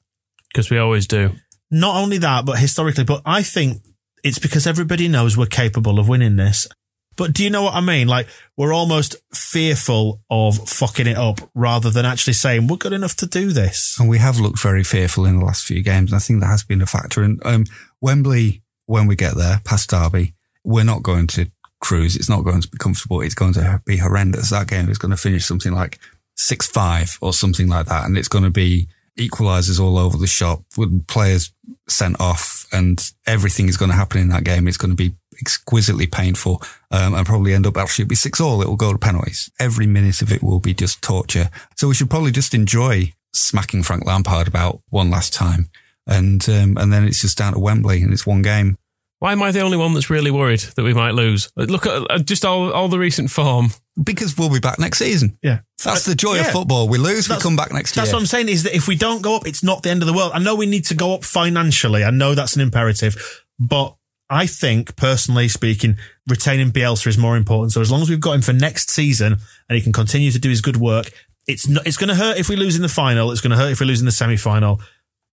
[0.49, 1.31] Because we always do.
[1.73, 3.81] Not only that, but historically, but I think
[4.23, 6.67] it's because everybody knows we're capable of winning this.
[7.15, 8.07] But do you know what I mean?
[8.07, 13.15] Like we're almost fearful of fucking it up rather than actually saying we're good enough
[13.17, 13.99] to do this.
[13.99, 16.11] And we have looked very fearful in the last few games.
[16.11, 17.23] And I think that has been a factor.
[17.23, 17.65] And um,
[18.01, 21.49] Wembley, when we get there, past Derby, we're not going to
[21.81, 22.15] cruise.
[22.15, 23.21] It's not going to be comfortable.
[23.21, 24.51] It's going to be horrendous.
[24.51, 25.99] That game is going to finish something like
[26.35, 28.05] 6 5 or something like that.
[28.05, 28.87] And it's going to be
[29.17, 31.51] equalizers all over the shop with players
[31.87, 34.67] sent off and everything is going to happen in that game.
[34.67, 36.61] It's going to be exquisitely painful
[36.91, 38.61] um, and probably end up actually be six all.
[38.61, 39.51] It will go to penalties.
[39.59, 41.49] Every minute of it will be just torture.
[41.75, 45.69] So we should probably just enjoy smacking Frank Lampard about one last time.
[46.07, 48.77] And, um, and then it's just down to Wembley and it's one game.
[49.19, 51.49] Why am I the only one that's really worried that we might lose?
[51.55, 53.69] Look at uh, just all, all the recent form.
[54.01, 55.37] Because we'll be back next season.
[55.43, 55.59] Yeah.
[55.83, 56.87] That's the joy of football.
[56.87, 58.01] We lose, we come back next That's year.
[58.05, 60.01] That's what I'm saying is that if we don't go up, it's not the end
[60.01, 60.31] of the world.
[60.33, 62.03] I know we need to go up financially.
[62.03, 63.95] I know that's an imperative, but
[64.29, 65.97] I think personally speaking,
[66.27, 67.71] retaining Bielsa is more important.
[67.71, 69.37] So as long as we've got him for next season
[69.69, 71.11] and he can continue to do his good work,
[71.47, 73.31] it's not, it's going to hurt if we lose in the final.
[73.31, 74.81] It's going to hurt if we lose in the semi final.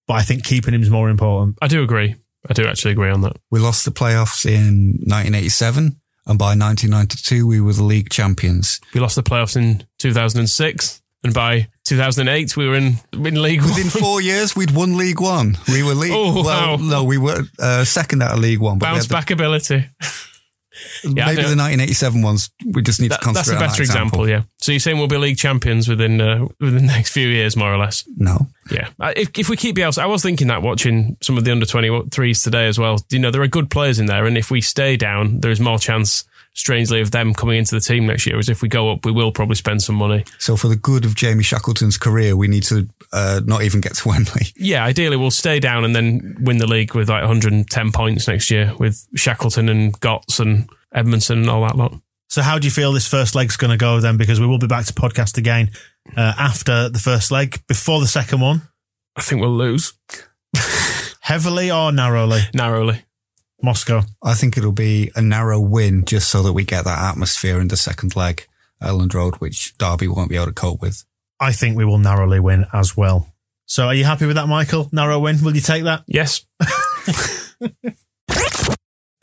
[0.07, 1.57] But I think keeping him is more important.
[1.63, 2.17] I do agree.
[2.49, 3.37] I do actually agree on that.
[3.51, 5.97] We lost the playoffs in 1987.
[6.27, 8.81] And by 1992, we were the league champions.
[8.95, 13.85] We lost the playoffs in 2006, and by 2008, we were in, in League Within
[13.89, 13.91] One.
[13.91, 15.57] four years, we'd won League One.
[15.69, 16.13] We were league.
[16.15, 16.77] Oh, well, wow.
[16.77, 18.79] no, we were uh, second out of League One.
[18.79, 19.87] But Bounce the- back ability.
[21.05, 22.51] Yeah, maybe the 1987 ones.
[22.65, 24.29] We just need That- to concentrate that's a on that better example.
[24.29, 24.43] Yeah.
[24.59, 27.73] So you're saying we'll be league champions within uh, within the next few years, more
[27.73, 28.05] or less.
[28.17, 28.89] No, Yeah.
[29.01, 31.67] Uh, If, if we keep Bielsa, I was thinking that watching some of the under
[31.67, 32.99] 23s today as well.
[33.11, 34.27] You know, there are good players in there.
[34.27, 36.25] And if we stay down, there is more chance,
[36.61, 38.39] strangely, of them coming into the team next year.
[38.39, 40.25] As if we go up, we will probably spend some money.
[40.39, 43.95] So for the good of Jamie Shackleton's career, we need to uh, not even get
[43.97, 44.47] to Wembley.
[44.57, 48.51] Yeah, ideally, we'll stay down and then win the league with like 110 points next
[48.51, 51.95] year with Shackleton and Gotts and Edmondson and all that lot.
[52.29, 54.17] So how do you feel this first leg's going to go then?
[54.17, 55.71] Because we will be back to podcast again
[56.17, 58.63] uh, after the first leg, before the second one.
[59.17, 59.95] I think we'll lose
[61.21, 62.43] Heavily or narrowly?
[62.55, 63.03] narrowly.
[63.63, 64.03] Moscow.
[64.23, 67.69] I think it'll be a narrow win just so that we get that atmosphere in
[67.69, 68.47] the second leg,
[68.81, 71.05] at Elland Road, which Derby won't be able to cope with.
[71.39, 73.35] I think we will narrowly win as well.
[73.67, 74.89] So are you happy with that, Michael?
[74.93, 75.43] Narrow win.
[75.43, 76.05] Will you take that?
[76.07, 76.45] Yes.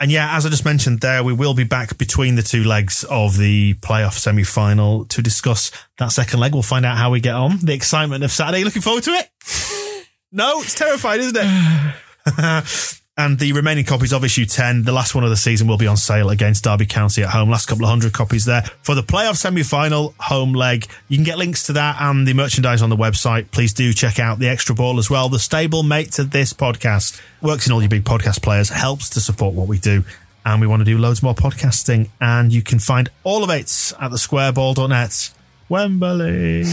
[0.00, 3.04] And yeah, as I just mentioned there, we will be back between the two legs
[3.10, 6.52] of the playoff semi final to discuss that second leg.
[6.52, 7.58] We'll find out how we get on.
[7.58, 8.62] The excitement of Saturday.
[8.62, 9.28] Looking forward to it?
[10.30, 13.00] No, it's terrifying, isn't it?
[13.18, 15.88] and the remaining copies of issue 10, the last one of the season, will be
[15.88, 17.50] on sale against Derby County at home.
[17.50, 20.86] Last couple of hundred copies there for the playoff semi final home leg.
[21.08, 23.50] You can get links to that and the merchandise on the website.
[23.50, 25.28] Please do check out the extra ball as well.
[25.28, 29.20] The stable mate to this podcast works in all your big podcast players, helps to
[29.20, 30.04] support what we do.
[30.46, 32.08] And we want to do loads more podcasting.
[32.20, 35.30] And you can find all of it at the squareball.net.
[35.68, 36.64] Wembley,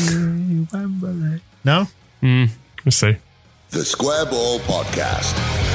[0.72, 1.42] Wembley.
[1.66, 1.88] No?
[2.22, 2.46] Hmm,
[2.86, 3.18] Let's see.
[3.72, 5.75] The Square Ball Podcast.